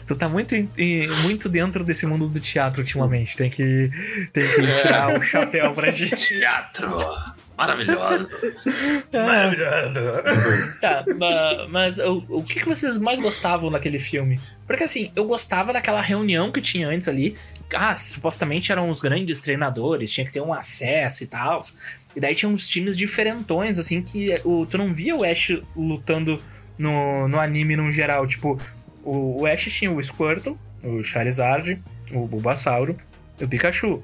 Tu 0.05 0.15
tá 0.15 0.29
muito, 0.29 0.55
muito 1.23 1.49
dentro 1.49 1.83
desse 1.83 2.05
mundo 2.05 2.29
do 2.29 2.39
teatro 2.39 2.81
ultimamente. 2.81 3.35
Tem 3.35 3.49
que, 3.49 3.91
tem 4.31 4.43
que 4.43 4.81
tirar 4.81 5.19
o 5.19 5.21
chapéu 5.21 5.73
pra 5.73 5.91
ti. 5.91 6.09
Teatro! 6.15 6.87
Maravilhoso! 7.57 8.29
É. 9.11 9.25
Maravilhoso! 9.25 9.99
Tá, 10.79 11.03
mas 11.69 11.97
o, 11.97 12.23
o 12.29 12.43
que, 12.43 12.59
que 12.59 12.65
vocês 12.65 12.97
mais 12.99 13.19
gostavam 13.19 13.71
naquele 13.71 13.99
filme? 13.99 14.39
Porque 14.67 14.83
assim, 14.83 15.11
eu 15.15 15.25
gostava 15.25 15.73
daquela 15.73 16.01
reunião 16.01 16.51
que 16.51 16.61
tinha 16.61 16.87
antes 16.87 17.07
ali. 17.07 17.35
Ah, 17.73 17.95
supostamente 17.95 18.71
eram 18.71 18.89
os 18.89 19.01
grandes 19.01 19.39
treinadores, 19.39 20.11
tinha 20.11 20.25
que 20.25 20.31
ter 20.31 20.41
um 20.41 20.53
acesso 20.53 21.23
e 21.23 21.27
tal. 21.27 21.59
E 22.17 22.19
daí 22.19 22.33
tinha 22.33 22.49
uns 22.49 22.67
times 22.67 22.97
diferentões, 22.97 23.77
assim, 23.77 24.01
que 24.01 24.41
o, 24.43 24.65
tu 24.65 24.75
não 24.75 24.91
via 24.91 25.15
o 25.15 25.23
Ash 25.23 25.51
lutando 25.75 26.41
no, 26.75 27.27
no 27.27 27.39
anime 27.39 27.75
no 27.75 27.91
geral. 27.91 28.25
Tipo, 28.25 28.59
o, 29.03 29.41
o 29.41 29.45
Ash 29.45 29.65
tinha 29.65 29.91
o 29.91 30.03
Squirtle, 30.03 30.57
o 30.83 31.03
Charizard, 31.03 31.79
o 32.11 32.25
Bulbasauro 32.25 32.97
e 33.39 33.43
o 33.43 33.47
Pikachu. 33.47 34.01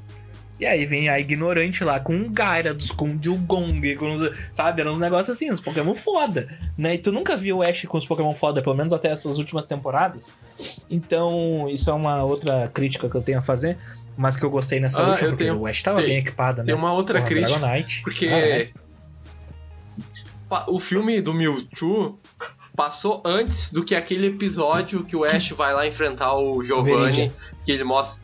E 0.60 0.66
aí 0.68 0.86
vem 0.86 1.10
a 1.10 1.20
ignorante 1.20 1.84
lá 1.84 2.00
com 2.00 2.14
um 2.14 2.32
Gyarados, 2.32 2.92
com 2.92 3.08
um 3.08 3.18
Dugong, 3.18 3.96
com, 3.96 4.08
sabe? 4.54 4.82
Eram 4.82 4.92
uns 4.92 5.00
negócios 5.00 5.36
assim, 5.36 5.52
uns 5.52 5.60
Pokémon 5.60 5.96
foda, 5.96 6.48
né? 6.78 6.94
E 6.94 7.00
tu 7.00 7.12
nunca 7.12 7.36
viu 7.36 7.58
o 7.58 7.64
Ash 7.64 7.84
com 7.86 7.98
os 7.98 8.06
Pokémon 8.06 8.36
foda, 8.36 8.62
pelo 8.62 8.76
menos 8.76 8.94
até 8.94 9.08
essas 9.08 9.40
últimas 9.40 9.66
temporadas. 9.66 10.36
Então, 10.88 11.68
isso 11.68 11.90
é 11.90 11.94
uma 11.94 12.24
outra 12.24 12.70
crítica 12.72 13.10
que 13.10 13.16
eu 13.16 13.24
tenho 13.24 13.40
a 13.40 13.42
fazer, 13.42 13.76
mas 14.18 14.36
que 14.38 14.44
eu 14.46 14.50
gostei 14.50 14.80
nessa 14.80 15.02
Ah, 15.02 15.10
última, 15.12 15.28
eu 15.28 15.32
porque 15.32 15.44
tenho- 15.46 15.60
o 15.60 15.68
Ash 15.68 15.82
tava 15.84 16.00
tem- 16.00 16.08
bem 16.10 16.18
equipado, 16.20 16.60
né? 16.62 16.66
Tem 16.66 16.76
uma 16.76 16.94
outra 16.94 17.20
Porra, 17.20 17.30
crítica. 17.30 17.60
Dragonite. 17.60 18.02
Porque 18.04 18.28
Ah, 18.28 18.38
é. 18.38 18.70
o 20.68 20.80
filme 20.80 21.22
do 21.22 21.34
Mewtwo 21.34 22.20
passou 22.76 23.22
antes 23.26 23.72
do 23.72 23.84
que 23.84 23.96
aquele 23.96 24.28
episódio 24.28 25.04
que 25.04 25.16
o 25.16 25.24
Ash 25.24 25.50
vai 25.52 25.74
lá 25.74 25.88
enfrentar 25.88 26.34
o 26.38 26.64
Giovanni, 26.64 27.32
que 27.66 27.72
ele 27.72 27.84
mostra 27.84 28.22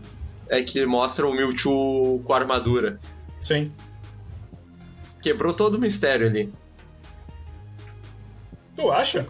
é 0.52 0.64
que 0.64 0.80
ele 0.80 0.88
mostra 0.88 1.28
o 1.28 1.34
Mewtwo 1.34 2.20
com 2.24 2.34
a 2.34 2.38
armadura. 2.38 3.00
Sim. 3.40 3.72
Quebrou 5.22 5.54
todo 5.54 5.76
o 5.76 5.80
mistério 5.80 6.26
ali. 6.26 6.52
Tu 8.76 8.92
acha? 8.92 9.28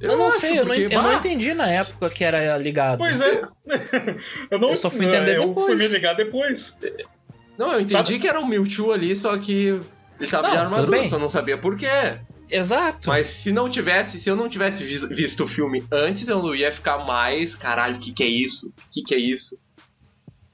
Eu, 0.00 0.16
não 0.18 0.28
acho, 0.28 0.38
sei, 0.40 0.50
eu, 0.58 0.64
não, 0.64 0.74
porque, 0.74 0.94
eu 0.94 1.02
não 1.02 1.12
entendi 1.14 1.54
na 1.54 1.68
época 1.70 2.10
que 2.10 2.24
era 2.24 2.56
ligado. 2.58 2.98
Pois 2.98 3.20
é. 3.20 3.42
eu 4.50 4.58
não 4.58 4.70
Eu 4.70 4.76
só 4.76 4.90
fui 4.90 5.06
entender 5.06 5.36
eu 5.36 5.48
depois. 5.48 5.66
fui 5.66 5.74
me 5.76 5.88
ligar 5.88 6.14
depois. 6.14 6.78
Não, 7.58 7.68
eu 7.72 7.80
entendi 7.80 7.92
Sabe- 7.92 8.18
que 8.18 8.28
era 8.28 8.38
um 8.40 8.46
Mewtwo 8.46 8.92
ali, 8.92 9.16
só 9.16 9.36
que 9.38 9.80
ele 10.20 10.30
tava 10.30 10.48
Não, 10.48 10.50
de 10.54 10.58
armadura, 10.60 11.08
só 11.08 11.18
não 11.18 11.28
sabia 11.28 11.56
por 11.56 11.76
quê. 11.76 12.18
Exato. 12.50 13.08
Mas 13.08 13.26
se 13.28 13.50
não 13.52 13.68
tivesse, 13.68 14.20
se 14.20 14.28
eu 14.28 14.36
não 14.36 14.48
tivesse 14.48 14.84
vis- 14.84 15.08
visto 15.08 15.44
o 15.44 15.48
filme 15.48 15.82
antes, 15.90 16.28
eu 16.28 16.42
não 16.42 16.54
ia 16.54 16.70
ficar 16.70 16.98
mais, 17.06 17.54
caralho, 17.56 17.96
o 17.96 18.00
que 18.00 18.12
que 18.12 18.22
é 18.22 18.28
isso? 18.28 18.66
O 18.68 18.72
que 18.90 19.02
que 19.02 19.14
é 19.14 19.18
isso? 19.18 19.56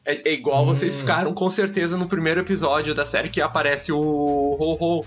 É, 0.05 0.29
é 0.29 0.33
igual 0.33 0.65
vocês 0.65 0.95
Hum. 0.95 0.99
ficaram 0.99 1.35
com 1.35 1.51
certeza 1.51 1.97
no 1.97 2.07
primeiro 2.09 2.41
episódio 2.41 2.95
da 2.95 3.05
série 3.05 3.29
que 3.29 3.41
aparece 3.41 3.91
o 3.93 3.99
Ho-Ho. 3.99 5.05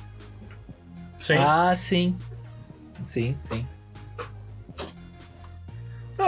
Sim. 1.19 1.37
Ah, 1.37 1.73
sim. 1.75 2.15
Sim, 3.03 3.35
sim. 3.41 3.65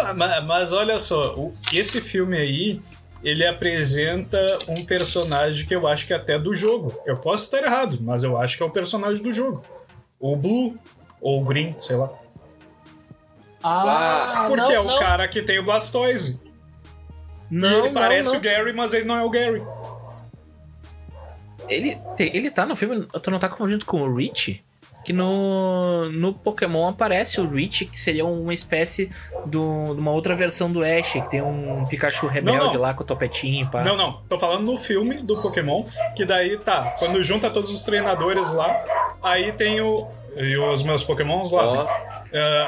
Ah, 0.02 0.14
ma- 0.14 0.42
mas, 0.42 0.74
olha 0.74 0.98
só, 1.00 1.34
o- 1.36 1.54
esse 1.74 2.02
filme 2.02 2.38
aí, 2.38 2.82
ele 3.24 3.46
apresenta 3.46 4.40
um 4.68 4.86
personagem 4.86 5.66
que 5.66 5.76
eu 5.76 5.88
acho 5.88 6.06
que 6.06 6.14
é 6.14 6.16
até 6.18 6.38
do 6.38 6.54
jogo. 6.54 6.94
Eu 7.06 7.18
posso 7.18 7.46
estar 7.46 7.64
errado, 7.64 7.98
mas 8.02 8.24
eu 8.24 8.38
acho 8.38 8.58
que 8.58 8.64
é 8.64 8.66
o 8.66 8.70
personagem 8.72 9.24
do 9.24 9.32
jogo. 9.32 9.64
O 10.20 10.36
Blue, 10.36 10.78
ou 11.22 11.42
o 11.42 11.46
Green, 11.46 11.76
sei 11.80 11.96
lá. 11.96 12.10
Ah, 13.64 14.46
Porque 14.48 14.62
não, 14.62 14.72
é 14.72 14.80
o 14.80 14.84
não, 14.84 15.00
cara 15.00 15.28
que 15.28 15.42
tem 15.42 15.58
o 15.60 15.64
Blastoise. 15.64 16.40
Não, 17.50 17.70
e 17.70 17.74
ele 17.74 17.88
não, 17.88 17.94
parece 17.94 18.32
não. 18.32 18.38
o 18.38 18.42
Gary, 18.42 18.74
mas 18.74 18.94
ele 18.94 19.06
não 19.06 19.16
é 19.18 19.24
o 19.24 19.30
Gary. 19.30 19.64
Ele, 21.68 21.98
tem- 22.16 22.36
ele 22.36 22.52
tá 22.52 22.66
no 22.66 22.76
filme. 22.76 23.08
Tu 23.22 23.32
não 23.32 23.40
tá 23.40 23.50
confundindo 23.50 23.86
com 23.86 24.02
o 24.02 24.16
Rich? 24.16 24.64
Que 25.06 25.14
no, 25.14 26.10
no 26.10 26.34
Pokémon 26.34 26.88
aparece 26.88 27.40
o 27.40 27.48
Rich, 27.48 27.86
que 27.86 28.00
seria 28.00 28.26
uma 28.26 28.54
espécie 28.54 29.10
do, 29.46 29.94
de 29.94 30.00
uma 30.02 30.12
outra 30.12 30.36
versão 30.36 30.72
do 30.72 30.84
Ash, 30.84 31.14
que 31.14 31.30
tem 31.30 31.42
um 31.44 31.86
Pikachu 31.86 32.26
rebelde 32.26 32.74
não. 32.74 32.82
lá 32.82 32.94
com 32.94 33.04
o 33.04 33.06
topetinho, 33.06 33.68
pá. 33.68 33.84
Não, 33.84 33.96
não. 33.96 34.22
Tô 34.28 34.40
falando 34.40 34.64
no 34.64 34.78
filme 34.78 35.22
do 35.22 35.40
Pokémon, 35.42 35.86
que 36.16 36.26
daí 36.26 36.58
tá, 36.58 36.96
quando 36.98 37.22
junta 37.22 37.52
todos 37.52 37.72
os 37.72 37.84
treinadores 37.84 38.52
lá, 38.52 38.84
aí 39.22 39.52
tem 39.52 39.80
o. 39.80 40.08
E 40.36 40.58
os 40.58 40.84
meus 40.84 41.04
Pokémons 41.04 41.52
lá. 41.52 41.66
Ó, 41.66 41.88
É, 42.38 42.68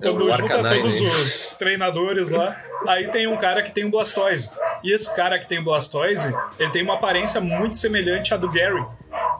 quando 0.00 0.24
O 0.24 0.32
junta 0.32 0.54
Arcanine, 0.54 0.82
todos 0.82 1.00
os 1.02 1.50
treinadores 1.58 2.30
lá, 2.30 2.56
aí 2.88 3.08
tem 3.08 3.26
um 3.26 3.36
cara 3.36 3.60
que 3.62 3.70
tem 3.70 3.84
um 3.84 3.90
Blastoise. 3.90 4.50
E 4.82 4.92
esse 4.92 5.14
cara 5.14 5.38
que 5.38 5.46
tem 5.46 5.58
o 5.58 5.62
Blastoise, 5.62 6.34
ele 6.58 6.70
tem 6.70 6.82
uma 6.82 6.94
aparência 6.94 7.38
muito 7.38 7.76
semelhante 7.76 8.32
à 8.32 8.38
do 8.38 8.50
Gary, 8.50 8.82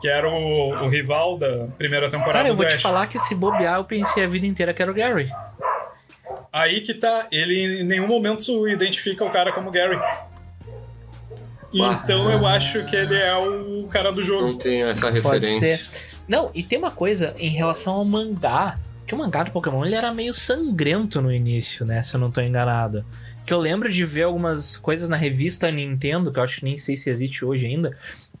que 0.05 0.09
era 0.09 0.29
o, 0.29 0.83
o 0.83 0.87
rival 0.87 1.35
da 1.35 1.65
primeira 1.79 2.07
temporada 2.07 2.33
Cara, 2.33 2.47
eu 2.47 2.53
do 2.53 2.57
vou 2.57 2.65
te 2.67 2.75
Ash. 2.75 2.81
falar 2.81 3.07
que 3.07 3.17
se 3.17 3.33
bobear, 3.33 3.77
eu 3.77 3.83
pensei 3.83 4.23
a 4.23 4.27
vida 4.27 4.45
inteira 4.45 4.71
que 4.71 4.79
era 4.79 4.91
o 4.91 4.93
Gary. 4.93 5.31
Aí 6.53 6.79
que 6.81 6.93
tá, 6.93 7.25
ele 7.31 7.81
em 7.81 7.83
nenhum 7.83 8.05
momento 8.07 8.67
identifica 8.67 9.25
o 9.25 9.31
cara 9.31 9.51
como 9.51 9.71
Gary. 9.71 9.99
Então 11.73 12.29
eu 12.31 12.45
acho 12.45 12.85
que 12.85 12.95
ele 12.95 13.15
é 13.15 13.35
o 13.35 13.87
cara 13.87 14.11
do 14.11 14.17
não 14.17 14.23
jogo. 14.23 14.57
tenho 14.59 14.87
essa 14.87 15.01
Pode 15.11 15.19
referência. 15.19 15.77
ser. 15.77 15.89
Não, 16.27 16.51
e 16.53 16.61
tem 16.61 16.77
uma 16.77 16.91
coisa 16.91 17.35
em 17.39 17.49
relação 17.49 17.95
ao 17.95 18.05
mangá. 18.05 18.77
Que 19.07 19.15
o 19.15 19.17
mangá 19.17 19.43
do 19.43 19.51
Pokémon 19.51 19.85
ele 19.85 19.95
era 19.95 20.13
meio 20.13 20.33
sangrento 20.35 21.19
no 21.21 21.31
início, 21.31 21.83
né? 21.83 22.01
Se 22.03 22.15
eu 22.15 22.19
não 22.19 22.29
tô 22.29 22.41
enganado. 22.41 23.03
Que 23.45 23.53
eu 23.53 23.59
lembro 23.59 23.91
de 23.91 24.05
ver 24.05 24.23
algumas 24.23 24.77
coisas 24.77 25.09
na 25.09 25.15
revista 25.17 25.69
Nintendo, 25.69 26.31
que 26.31 26.39
eu 26.39 26.43
acho 26.43 26.57
que 26.57 26.65
nem 26.65 26.77
sei 26.77 26.95
se 26.95 27.09
existe 27.09 27.43
hoje 27.43 27.67
ainda, 27.67 27.95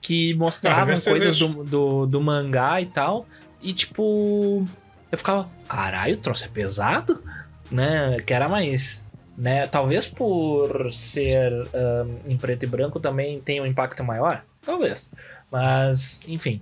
que 0.05 0.33
Na 0.33 0.39
mostravam 0.39 0.93
coisas 0.93 1.39
do, 1.39 1.63
do, 1.63 2.05
do 2.05 2.21
mangá 2.21 2.79
e 2.79 2.85
tal. 2.85 3.25
E 3.61 3.73
tipo. 3.73 4.65
Eu 5.11 5.17
ficava, 5.17 5.49
caralho, 5.67 6.15
o 6.15 6.17
troço 6.17 6.45
é 6.45 6.47
pesado? 6.47 7.23
Né? 7.71 8.17
Que 8.25 8.33
era 8.33 8.47
mais. 8.47 9.05
Né? 9.35 9.65
Talvez 9.67 10.05
por 10.05 10.91
ser 10.91 11.51
ahn, 11.73 12.09
em 12.25 12.37
preto 12.37 12.63
e 12.63 12.67
branco 12.67 12.99
também 12.99 13.39
tenha 13.41 13.63
um 13.63 13.65
impacto 13.65 14.03
maior. 14.03 14.43
Talvez. 14.63 15.11
Mas, 15.51 16.21
enfim. 16.27 16.61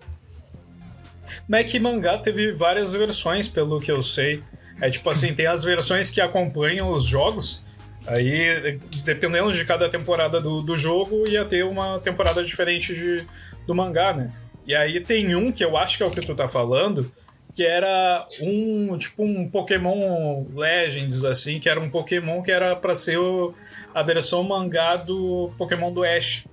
Mas 1.48 1.62
é 1.62 1.64
que 1.66 1.80
mangá 1.80 2.18
teve 2.18 2.54
várias 2.54 2.94
versões, 2.94 3.48
pelo 3.48 3.82
que 3.82 3.92
eu 3.92 4.02
sei. 4.02 4.42
É 4.82 4.90
tipo 4.90 5.10
assim, 5.10 5.34
tem 5.34 5.48
as 5.48 5.64
versões 5.64 6.10
que 6.10 6.22
acompanham 6.22 6.92
os 6.92 7.06
jogos. 7.06 7.66
Aí, 8.06 8.78
dependendo 9.06 9.52
de 9.52 9.63
cada 9.66 9.89
temporada 9.89 10.42
do, 10.42 10.62
do 10.62 10.76
jogo, 10.76 11.24
ia 11.28 11.46
ter 11.46 11.63
uma 11.63 12.00
temporada 12.00 12.44
diferente 12.44 12.94
de, 12.94 13.26
do 13.66 13.74
mangá, 13.74 14.13
né? 14.13 14.32
E 14.66 14.76
aí 14.76 15.00
tem 15.00 15.36
um 15.36 15.52
que 15.52 15.63
eu 15.63 15.78
acho 15.78 15.98
que 15.98 16.04
é 16.04 16.06
o 16.06 16.12
que 16.12 16.22
tu 16.22 16.36
tá 16.36 16.48
falando, 16.50 17.10
que 17.54 17.66
era 17.66 18.26
um 18.42 18.98
tipo 18.98 19.24
um 19.24 19.50
Pokémon 19.50 20.46
Legends, 20.56 21.24
assim, 21.26 21.60
que 21.60 21.70
era 21.70 21.80
um 21.80 21.89
Pokémon 21.89 22.42
que 22.42 22.52
era 22.52 22.76
pra 22.76 22.96
ser 22.96 23.18
o- 23.18 23.54
a 23.94 24.02
versão 24.02 24.44
mangá 24.44 24.96
do 24.96 25.52
Pokémon 25.58 25.92
do 25.94 26.04
Ash. 26.04 26.46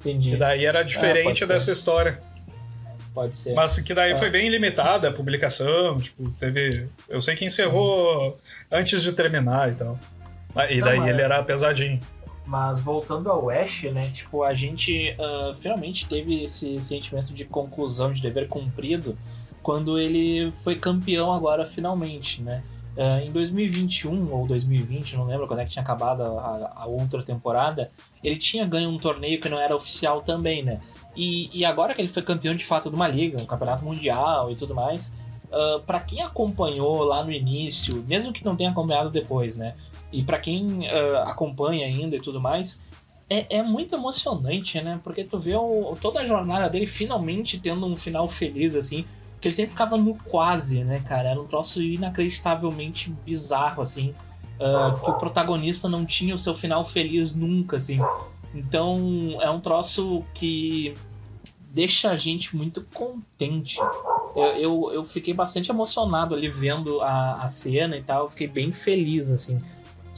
Entendi. 0.00 0.30
Que 0.30 0.36
daí 0.36 0.64
era 0.64 0.82
diferente 0.82 1.40
ser. 1.40 1.46
dessa 1.46 1.72
história. 1.72 2.18
Pode 3.14 3.36
ser. 3.36 3.52
Mas 3.54 3.78
que 3.80 3.94
daí 3.94 4.12
É. 4.12 4.16
foi 4.16 4.30
bem 4.30 4.48
limitada 4.48 5.08
a 5.08 5.12
publicação, 5.12 5.98
tipo, 5.98 6.30
teve. 6.38 6.86
Eu 7.08 7.20
sei 7.20 7.34
que 7.34 7.44
encerrou 7.44 8.38
antes 8.70 9.02
de 9.02 9.12
terminar 9.12 9.70
e 9.72 9.74
tal. 9.74 9.98
Ah, 10.54 10.70
E 10.70 10.78
Não, 10.78 10.86
daí 10.86 10.98
mas- 10.98 11.08
ele 11.08 11.22
era 11.22 11.42
pesadinho. 11.42 12.00
Mas 12.46 12.80
voltando 12.80 13.30
ao 13.30 13.50
Ash, 13.50 13.82
né? 13.92 14.10
Tipo, 14.12 14.42
a 14.42 14.54
gente 14.54 15.14
ah, 15.18 15.52
finalmente 15.54 16.06
teve 16.08 16.44
esse 16.44 16.80
sentimento 16.82 17.32
de 17.34 17.44
conclusão, 17.44 18.12
de 18.12 18.22
dever 18.22 18.48
cumprido, 18.48 19.16
quando 19.62 19.98
ele 19.98 20.50
foi 20.52 20.74
campeão 20.74 21.30
agora, 21.32 21.66
finalmente, 21.66 22.40
né? 22.40 22.62
Ah, 22.96 23.20
em 23.22 23.30
2021 23.30 24.32
ou 24.32 24.46
2020, 24.46 25.14
não 25.16 25.26
lembro 25.26 25.46
quando 25.46 25.60
é 25.60 25.64
que 25.64 25.70
tinha 25.72 25.82
acabado 25.82 26.22
a, 26.22 26.72
a 26.74 26.86
outra 26.86 27.22
temporada, 27.22 27.90
ele 28.24 28.36
tinha 28.36 28.64
ganho 28.66 28.88
um 28.88 28.98
torneio 28.98 29.38
que 29.40 29.48
não 29.48 29.58
era 29.58 29.76
oficial 29.76 30.22
também, 30.22 30.62
né? 30.64 30.80
E, 31.14 31.50
e 31.52 31.64
agora 31.66 31.92
que 31.94 32.00
ele 32.00 32.08
foi 32.08 32.22
campeão 32.22 32.54
de 32.56 32.64
fato 32.64 32.88
de 32.88 32.96
uma 32.96 33.06
liga, 33.06 33.40
um 33.40 33.44
campeonato 33.46 33.84
mundial 33.84 34.50
e 34.50 34.56
tudo 34.56 34.74
mais, 34.74 35.12
ah, 35.52 35.80
pra 35.86 36.00
quem 36.00 36.22
acompanhou 36.22 37.04
lá 37.04 37.22
no 37.22 37.30
início, 37.30 38.02
mesmo 38.08 38.32
que 38.32 38.42
não 38.44 38.56
tenha 38.56 38.70
acompanhado 38.70 39.10
depois, 39.10 39.56
né? 39.58 39.74
E 40.12 40.22
pra 40.22 40.38
quem 40.38 40.88
ah, 40.88 41.24
acompanha 41.28 41.86
ainda 41.86 42.16
e 42.16 42.20
tudo 42.20 42.40
mais, 42.40 42.78
é, 43.30 43.58
é 43.58 43.62
muito 43.62 43.94
emocionante, 43.94 44.80
né? 44.80 44.98
Porque 45.04 45.22
tu 45.24 45.38
vê 45.38 45.54
o- 45.54 45.96
toda 46.00 46.20
a 46.20 46.26
jornada 46.26 46.68
dele 46.68 46.86
finalmente 46.86 47.58
tendo 47.58 47.84
um 47.86 47.96
final 47.96 48.28
feliz, 48.28 48.74
assim. 48.74 49.04
Que 49.40 49.48
ele 49.48 49.54
sempre 49.54 49.70
ficava 49.72 49.96
no 49.96 50.14
quase, 50.16 50.82
né, 50.82 51.00
cara? 51.06 51.28
Era 51.30 51.40
um 51.40 51.44
troço 51.46 51.82
inacreditavelmente 51.82 53.10
bizarro, 53.24 53.82
assim. 53.82 54.14
ah, 54.60 54.98
que 55.04 55.10
o 55.10 55.14
protagonista 55.14 55.88
não 55.88 56.04
tinha 56.04 56.34
o 56.34 56.38
seu 56.38 56.52
final 56.54 56.84
feliz 56.84 57.36
nunca, 57.36 57.76
assim. 57.76 58.00
Então 58.54 59.38
é 59.40 59.48
um 59.50 59.60
troço 59.60 60.24
que 60.34 60.94
deixa 61.70 62.10
a 62.10 62.16
gente 62.16 62.56
muito 62.56 62.82
contente. 62.92 63.78
Eu, 64.34 64.42
eu, 64.56 64.90
eu 64.94 65.04
fiquei 65.04 65.32
bastante 65.34 65.70
emocionado 65.70 66.34
ali 66.34 66.48
vendo 66.48 67.00
a, 67.02 67.34
a 67.42 67.46
cena 67.46 67.96
e 67.96 68.02
tal. 68.02 68.22
Eu 68.24 68.28
fiquei 68.28 68.48
bem 68.48 68.72
feliz, 68.72 69.30
assim. 69.30 69.58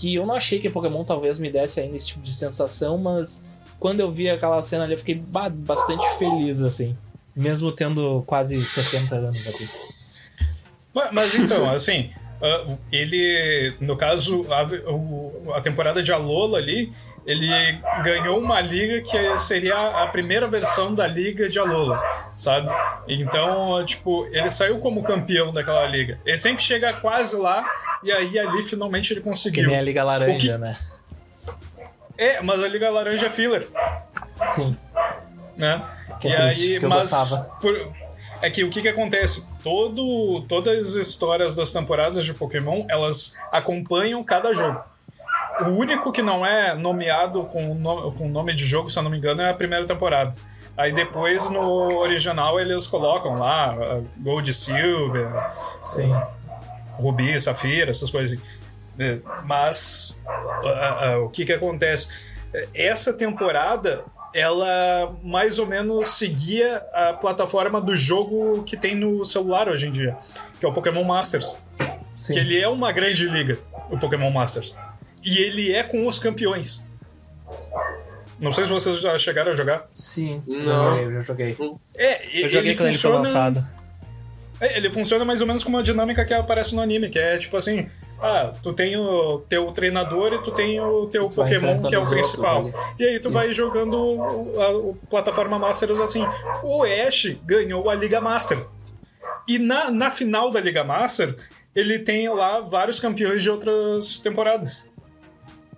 Que 0.01 0.15
eu 0.15 0.25
não 0.25 0.35
achei 0.35 0.59
que 0.59 0.71
Pokémon 0.71 1.05
talvez 1.05 1.39
me 1.39 1.51
desse 1.51 1.81
ainda 1.81 1.97
esse 1.97 2.07
tipo 2.07 2.21
de 2.23 2.33
sensação, 2.33 2.97
mas 2.97 3.43
quando 3.79 4.01
eu 4.01 4.11
vi 4.11 4.31
aquela 4.31 4.61
cena 4.63 4.85
ali, 4.85 4.95
eu 4.95 4.99
fiquei 4.99 5.15
ba- 5.17 5.49
bastante 5.51 6.07
feliz, 6.19 6.63
assim. 6.63 6.97
Mesmo 7.37 7.71
tendo 7.73 8.23
quase 8.27 8.65
70 8.65 9.15
anos 9.15 9.47
aqui. 9.47 9.69
Mas, 11.13 11.35
então, 11.37 11.71
assim, 11.71 12.11
ah, 12.43 12.67
ele, 12.91 13.75
no 13.81 13.97
caso, 13.97 14.45
a, 14.53 15.57
a 15.57 15.61
temporada 15.61 16.03
de 16.03 16.13
Alola 16.13 16.59
ali, 16.59 16.93
ele 17.27 17.49
ganhou 18.03 18.39
uma 18.41 18.61
liga 18.61 19.01
que 19.03 19.37
seria 19.39 20.03
a 20.03 20.07
primeira 20.07 20.47
versão 20.49 20.95
da 20.95 21.07
liga 21.07 21.49
de 21.49 21.59
Alola, 21.59 22.03
sabe? 22.37 22.69
Então, 23.09 23.85
tipo, 23.85 24.27
ele 24.33 24.51
saiu 24.51 24.79
como 24.79 25.03
campeão 25.03 25.53
daquela 25.53 25.87
liga. 25.87 26.19
Ele 26.25 26.39
sempre 26.39 26.63
chega 26.63 26.93
quase 26.95 27.37
lá 27.37 27.65
e 28.03 28.11
aí 28.11 28.39
ali 28.39 28.63
finalmente 28.63 29.13
ele 29.13 29.21
Que 29.21 29.29
conseguiu. 29.29 29.69
nem 29.69 29.79
a 29.79 29.83
Liga 29.83 30.03
Laranja, 30.03 30.53
que- 30.53 30.59
né? 30.59 30.77
É, 32.17 32.41
mas 32.43 32.63
a 32.63 32.69
Liga 32.69 32.91
Laranja 32.91 33.27
é 33.27 33.31
filler. 33.31 33.67
Sim. 34.49 34.77
né? 35.57 35.83
Que 36.21 36.29
e 36.29 36.33
é 36.33 36.37
aí, 36.41 36.81
mas 36.81 37.35
por- 37.61 37.93
é 38.43 38.51
que 38.51 38.65
o 38.65 38.71
que 38.71 38.81
que 38.83 38.89
acontece? 38.89 39.47
Todo, 39.63 40.43
todas 40.49 40.97
as 40.97 41.07
histórias 41.07 41.55
das 41.55 41.71
temporadas 41.73 42.25
de 42.25 42.33
Pokémon, 42.33 42.85
elas 42.89 43.35
acompanham 43.53 44.23
cada 44.25 44.53
jogo. 44.55 44.83
O 45.67 45.71
único 45.79 46.11
que 46.13 46.23
não 46.23 46.45
é 46.45 46.75
nomeado 46.75 47.45
com 47.45 47.75
no- 47.75 48.13
com 48.13 48.29
nome 48.29 48.55
de 48.55 48.65
jogo, 48.65 48.89
se 48.89 48.99
eu 48.99 49.03
não 49.03 49.11
me 49.11 49.19
engano, 49.19 49.43
é 49.43 49.51
a 49.51 49.55
primeira 49.55 49.85
temporada. 49.87 50.35
Aí 50.77 50.93
depois 50.93 51.51
no 51.51 51.61
original 51.99 52.59
eles 52.59 52.87
colocam 52.87 53.35
lá 53.39 53.75
uh, 53.75 54.07
Gold 54.19 54.51
Silver, 54.53 55.29
Sim. 55.77 56.11
Rubi, 56.95 57.39
Safira, 57.41 57.91
essas 57.91 58.11
coisas 58.11 58.39
assim. 58.39 58.49
É, 58.99 59.19
Mas 59.45 60.21
ah, 60.65 60.99
ah, 61.15 61.19
o 61.19 61.29
que 61.29 61.45
que 61.45 61.53
acontece? 61.53 62.09
Essa 62.75 63.13
temporada 63.13 64.05
ela 64.33 65.13
mais 65.23 65.59
ou 65.59 65.67
menos 65.67 66.09
seguia 66.09 66.83
a 66.95 67.13
plataforma 67.15 67.81
do 67.81 67.95
jogo 67.97 68.63
que 68.63 68.77
tem 68.77 68.95
no 68.95 69.25
celular 69.25 69.69
hoje 69.69 69.89
em 69.89 69.91
dia, 69.93 70.17
que 70.59 70.65
é 70.65 70.69
o 70.69 70.73
Pokémon 70.73 71.03
Masters. 71.05 71.61
Sim. 72.17 72.35
Que 72.35 72.39
ele 72.39 72.61
é 72.61 72.69
uma 72.69 72.93
grande 72.93 73.27
liga, 73.29 73.59
o 73.91 73.99
Pokémon 73.99 74.31
Masters. 74.31 74.77
E 75.23 75.39
ele 75.39 75.73
é 75.73 75.83
com 75.83 76.07
os 76.07 76.19
campeões. 76.19 76.87
Não 78.39 78.51
sei 78.51 78.65
se 78.65 78.71
vocês 78.71 79.01
já 79.01 79.19
chegaram 79.19 79.53
a 79.53 79.55
jogar. 79.55 79.87
Sim. 79.93 80.43
Não. 80.47 80.97
Eu 80.97 81.13
já 81.15 81.21
joguei. 81.21 81.57
É, 81.95 82.43
Eu 82.43 82.49
joguei 82.49 82.71
ele 82.71 82.77
quando 82.79 82.89
ele 82.89 82.99
foi 82.99 83.11
funciona. 83.13 83.19
lançado. 83.19 83.67
É, 84.61 84.77
ele 84.77 84.91
funciona 84.93 85.25
mais 85.25 85.41
ou 85.41 85.47
menos 85.47 85.63
com 85.65 85.71
uma 85.71 85.83
dinâmica 85.83 86.25
que 86.25 86.33
aparece 86.35 86.75
no 86.75 86.83
anime, 86.83 87.09
que 87.09 87.19
é 87.19 87.39
tipo 87.39 87.57
assim, 87.57 87.89
ah, 88.21 88.53
tu 88.63 88.73
tem 88.75 88.95
o 88.97 89.39
teu 89.49 89.73
treinador 89.73 90.35
e 90.35 90.39
tu 90.43 90.51
tem 90.53 90.79
o 90.81 91.07
teu 91.07 91.29
Tu 91.29 91.37
Pokémon, 91.37 91.83
que 91.83 91.95
é 91.95 91.99
o 91.99 92.07
principal. 92.09 92.71
E 92.99 93.05
aí 93.05 93.19
tu 93.21 93.31
vai 93.31 93.53
jogando 93.55 93.95
o- 93.97 94.61
a, 94.61 94.77
o 94.77 94.95
plataforma 95.09 95.59
Masters 95.59 96.01
assim. 96.01 96.27
O 96.63 96.83
Ash 96.85 97.37
ganhou 97.45 97.89
a 97.89 97.95
Liga 97.95 98.21
Master. 98.21 98.59
E 99.49 99.59
na, 99.59 99.91
na 99.91 100.11
final 100.11 100.51
da 100.51 100.61
Liga 100.61 100.85
Master, 100.85 101.35
ele 101.75 101.99
tem 102.01 102.29
lá 102.29 102.61
vários 102.61 103.01
campeões 103.01 103.43
de 103.43 103.49
outras 103.51 104.21
temporadas. 104.21 104.90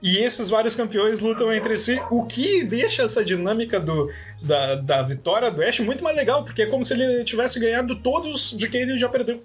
E 0.03 0.19
esses 0.19 0.51
vários 0.51 0.75
campeões 0.75 1.21
lutam 1.21 1.53
entre 1.53 1.77
si, 1.77 2.01
o 2.11 2.25
que 2.25 2.65
deixa 2.65 3.03
essa 3.03 3.25
dinâmica 3.25 3.79
do, 3.79 4.11
da, 4.43 4.75
da 4.75 5.03
vitória 5.03 5.49
do 5.51 5.63
Ash 5.63 5.79
muito 5.79 6.03
mais 6.03 6.17
legal, 6.17 6.45
porque 6.45 6.63
é 6.63 6.67
como 6.67 6.85
se 6.85 6.93
ele 6.95 7.23
tivesse 7.23 7.61
ganhado 7.61 7.95
todos 7.97 8.51
de 8.51 8.69
quem 8.69 8.83
ele 8.83 8.99
já 8.99 9.09
perdeu. 9.09 9.41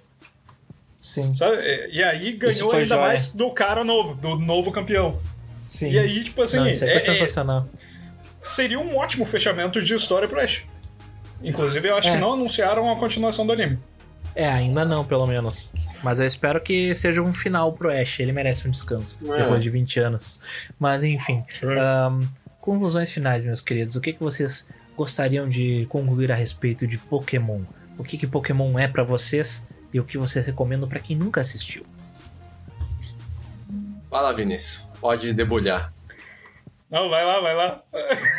Sim. 0.98 1.34
Sabe? 1.36 1.58
E 1.92 2.02
aí 2.04 2.32
ganhou 2.32 2.72
ainda 2.72 2.86
joia. 2.96 3.02
mais 3.02 3.34
do 3.34 3.52
cara 3.52 3.84
novo, 3.84 4.16
do 4.16 4.36
novo 4.40 4.72
campeão. 4.72 5.20
Sim. 5.62 5.92
E 5.92 6.00
aí, 6.00 6.24
tipo 6.24 6.42
assim, 6.42 6.58
Não, 6.58 6.68
isso 6.68 6.84
é- 6.86 6.96
é- 6.96 7.00
sensacional. 7.00 7.68
seria 8.42 8.80
um 8.80 8.96
ótimo 8.98 9.26
fechamento 9.26 9.80
de 9.80 9.94
história 9.94 10.28
pro 10.28 10.40
Ash. 10.40 10.64
Inclusive, 11.44 11.88
eu 11.88 11.96
acho 11.96 12.10
É. 12.10 12.14
que 12.14 12.18
não 12.18 12.34
anunciaram 12.34 12.92
a 12.92 12.96
continuação 12.96 13.46
do 13.46 13.54
anime. 13.54 13.78
É, 14.38 14.48
ainda 14.48 14.86
não, 14.86 15.04
pelo 15.04 15.26
menos. 15.26 15.74
Mas 16.04 16.20
eu 16.20 16.26
espero 16.28 16.62
que 16.62 16.94
seja 16.94 17.24
um 17.24 17.34
final 17.34 17.74
pro 17.74 17.90
Ash. 17.90 18.20
Ele 18.20 18.32
merece 18.32 18.68
um 18.68 18.72
descanso. 18.72 19.18
É. 19.34 19.42
Depois 19.42 19.64
de 19.64 19.72
20 19.72 20.00
anos. 20.00 20.40
Mas 20.80 21.04
enfim. 21.04 21.44
ahn, 21.64 22.22
conclusões 22.62 23.12
finais, 23.12 23.44
meus 23.44 23.62
queridos. 23.62 23.96
O 23.96 24.02
que, 24.02 24.14
que 24.14 24.20
vocês 24.20 24.68
gostariam 24.96 25.50
de 25.50 25.88
concluir 25.90 26.32
a 26.32 26.36
respeito 26.36 26.86
de 26.86 27.00
Pokémon? 27.00 27.62
O 27.98 28.04
que, 28.04 28.16
que 28.16 28.28
Pokémon 28.28 28.78
é 28.78 28.88
pra 28.88 29.04
vocês? 29.04 29.66
E 29.92 30.00
o 30.00 30.04
que 30.04 30.20
vocês 30.20 30.46
recomendam 30.46 30.88
pra 30.88 31.00
quem 31.00 31.18
nunca 31.18 31.42
assistiu? 31.42 31.84
Vai 34.12 34.22
lá, 34.22 34.32
Vinícius. 34.34 34.86
Pode 35.02 35.34
debulhar. 35.34 35.92
Não, 36.92 37.10
vai 37.10 37.26
lá, 37.26 37.40
vai 37.42 37.56
lá. 37.56 37.82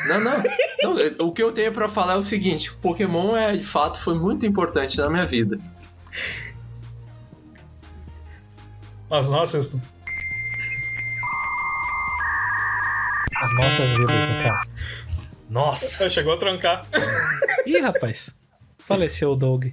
Não, 0.07 0.21
não. 0.21 0.43
Não, 0.81 1.27
O 1.27 1.33
que 1.33 1.43
eu 1.43 1.51
tenho 1.51 1.73
pra 1.73 1.89
falar 1.89 2.13
é 2.13 2.17
o 2.17 2.23
seguinte: 2.23 2.73
Pokémon 2.81 3.37
é, 3.37 3.57
de 3.57 3.67
fato, 3.67 4.01
foi 4.01 4.15
muito 4.17 4.47
importante 4.47 4.97
na 4.97 5.11
minha 5.11 5.27
vida. 5.27 5.59
Mas 9.11 9.31
nossa, 9.31 9.59
tu- 9.71 9.81
As 13.41 13.55
nossas 13.55 13.93
vidas, 13.93 14.25
no 14.27 14.43
caso. 14.43 14.69
Nossa! 15.49 16.09
chegou 16.09 16.35
a 16.35 16.37
trancar. 16.37 16.85
Ih, 17.65 17.79
rapaz. 17.81 18.31
Faleceu 18.79 19.31
o 19.31 19.37
Doug. 19.37 19.67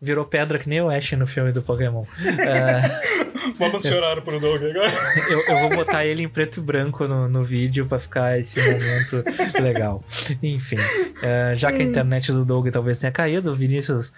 Virou 0.00 0.26
pedra 0.26 0.58
que 0.58 0.68
nem 0.68 0.80
o 0.82 0.90
Ash 0.90 1.12
no 1.12 1.26
filme 1.26 1.50
do 1.52 1.62
Pokémon. 1.62 2.02
É, 2.22 3.52
Vamos 3.58 3.82
chorar 3.82 4.20
pro 4.20 4.38
Doug 4.38 4.62
agora. 4.62 4.92
eu, 5.30 5.40
eu 5.48 5.60
vou 5.60 5.70
botar 5.70 6.04
ele 6.04 6.22
em 6.22 6.28
preto 6.28 6.58
e 6.58 6.62
branco 6.62 7.08
no, 7.08 7.28
no 7.28 7.42
vídeo 7.42 7.86
pra 7.86 7.98
ficar 7.98 8.38
esse 8.38 8.58
momento 8.60 9.24
legal. 9.62 10.04
Enfim, 10.42 10.76
é, 11.22 11.54
já 11.56 11.72
que 11.72 11.78
a 11.80 11.84
internet 11.84 12.30
do 12.30 12.44
Doug 12.44 12.68
talvez 12.68 12.98
tenha 12.98 13.10
caído, 13.10 13.54
Vinícius, 13.56 14.12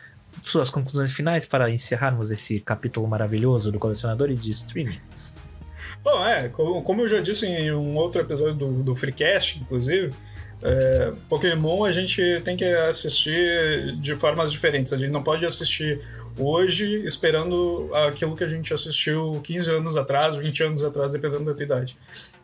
suas 0.45 0.71
conclusões 0.71 1.13
finais 1.13 1.47
para 1.47 1.71
encerrarmos 1.71 2.31
esse 2.31 2.61
capítulo 2.61 3.07
maravilhoso 3.07 3.71
do 3.73 3.79
Colecionadores 3.79 4.43
de 4.43 4.53
Streaming. 4.53 5.01
Bom, 6.03 6.25
é, 6.27 6.49
como 6.49 7.03
eu 7.03 7.09
já 7.09 7.21
disse 7.21 7.47
em 7.47 7.73
um 7.73 7.97
outro 7.97 8.21
episódio 8.21 8.55
do, 8.55 8.83
do 8.83 8.95
Freecast, 8.95 9.61
inclusive, 9.61 10.11
é, 10.63 11.13
Pokémon 11.29 11.85
a 11.85 11.93
gente 11.93 12.23
tem 12.45 12.57
que 12.57 12.65
assistir 12.65 13.97
de 14.01 14.15
formas 14.15 14.51
diferentes. 14.51 14.93
A 14.93 14.99
gente 14.99 15.11
não 15.11 15.23
pode 15.23 15.45
assistir 15.45 16.01
hoje 16.37 17.05
esperando 17.05 17.91
aquilo 17.95 18.37
que 18.37 18.45
a 18.45 18.49
gente 18.49 18.73
assistiu 18.73 19.41
15 19.43 19.71
anos 19.71 19.97
atrás, 19.97 20.37
20 20.37 20.63
anos 20.63 20.85
atrás, 20.85 21.11
dependendo 21.11 21.45
da 21.45 21.55
tua 21.55 21.65
idade. 21.65 21.97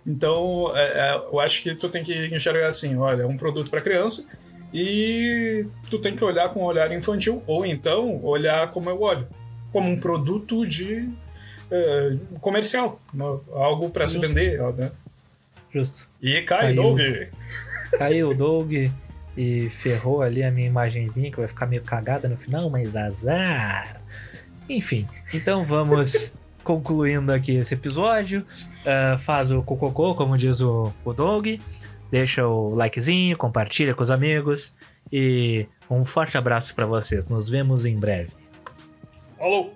Então, 0.07 0.73
é, 0.77 0.83
é, 0.83 1.15
eu 1.15 1.41
acho 1.41 1.63
que 1.63 1.75
tu 1.75 1.89
tem 1.89 2.03
que 2.03 2.27
enxergar 2.35 2.69
assim, 2.69 2.97
olha, 2.97 3.23
é 3.23 3.27
um 3.27 3.37
produto 3.37 3.71
para 3.71 3.81
criança 3.81 4.29
e 4.75 5.67
tu 5.89 5.99
tem 6.01 6.17
que 6.17 6.25
olhar 6.25 6.49
com 6.49 6.61
um 6.61 6.65
olhar 6.65 6.91
infantil 6.93 7.43
ou 7.47 7.65
então 7.65 8.21
olhar 8.25 8.73
como 8.73 8.91
eu 8.91 9.01
olho, 9.01 9.27
como 9.73 9.89
um 9.89 9.97
produto 9.99 10.67
de 10.67 11.09
é, 11.71 12.17
comercial, 12.41 13.01
uma- 13.13 13.41
algo 13.53 13.89
para 13.89 14.07
se 14.07 14.19
vender, 14.19 14.61
né? 14.75 14.91
Justo. 15.73 16.09
E 16.21 16.43
cai, 16.43 16.75
Caiu. 16.75 16.83
Doug. 16.83 17.01
Caiu 17.99 18.31
o 18.31 18.35
Doug 18.35 18.73
e 19.37 19.69
ferrou 19.71 20.23
ali 20.23 20.43
a 20.43 20.51
minha 20.51 20.67
imagenzinha 20.67 21.31
que 21.31 21.39
vai 21.39 21.49
ficar 21.49 21.67
meio 21.67 21.83
cagada 21.83 22.29
no 22.29 22.37
final, 22.37 22.69
mas 22.69 22.95
azar. 22.97 24.01
Enfim, 24.69 25.07
então 25.33 25.65
vamos 25.65 26.35
concluindo 26.63 27.33
aqui 27.33 27.57
esse 27.57 27.75
episódio. 27.75 28.45
Ah, 28.87 29.17
faz 29.19 29.51
o 29.51 29.63
cococô, 29.63 30.15
como 30.15 30.37
diz 30.39 30.61
o, 30.61 30.93
o 31.05 31.13
Doug. 31.13 31.47
Deixa 32.15 32.47
o 32.47 32.73
likezinho, 32.77 33.37
compartilha 33.37 33.93
com 33.93 34.01
os 34.01 34.09
amigos. 34.09 34.73
E 35.13 35.67
um 35.91 36.05
forte 36.05 36.39
abraço 36.39 36.73
para 36.73 36.87
vocês. 36.87 37.27
Nos 37.27 37.49
vemos 37.49 37.85
em 37.85 37.99
breve. 37.99 38.31
Falou! 39.37 39.75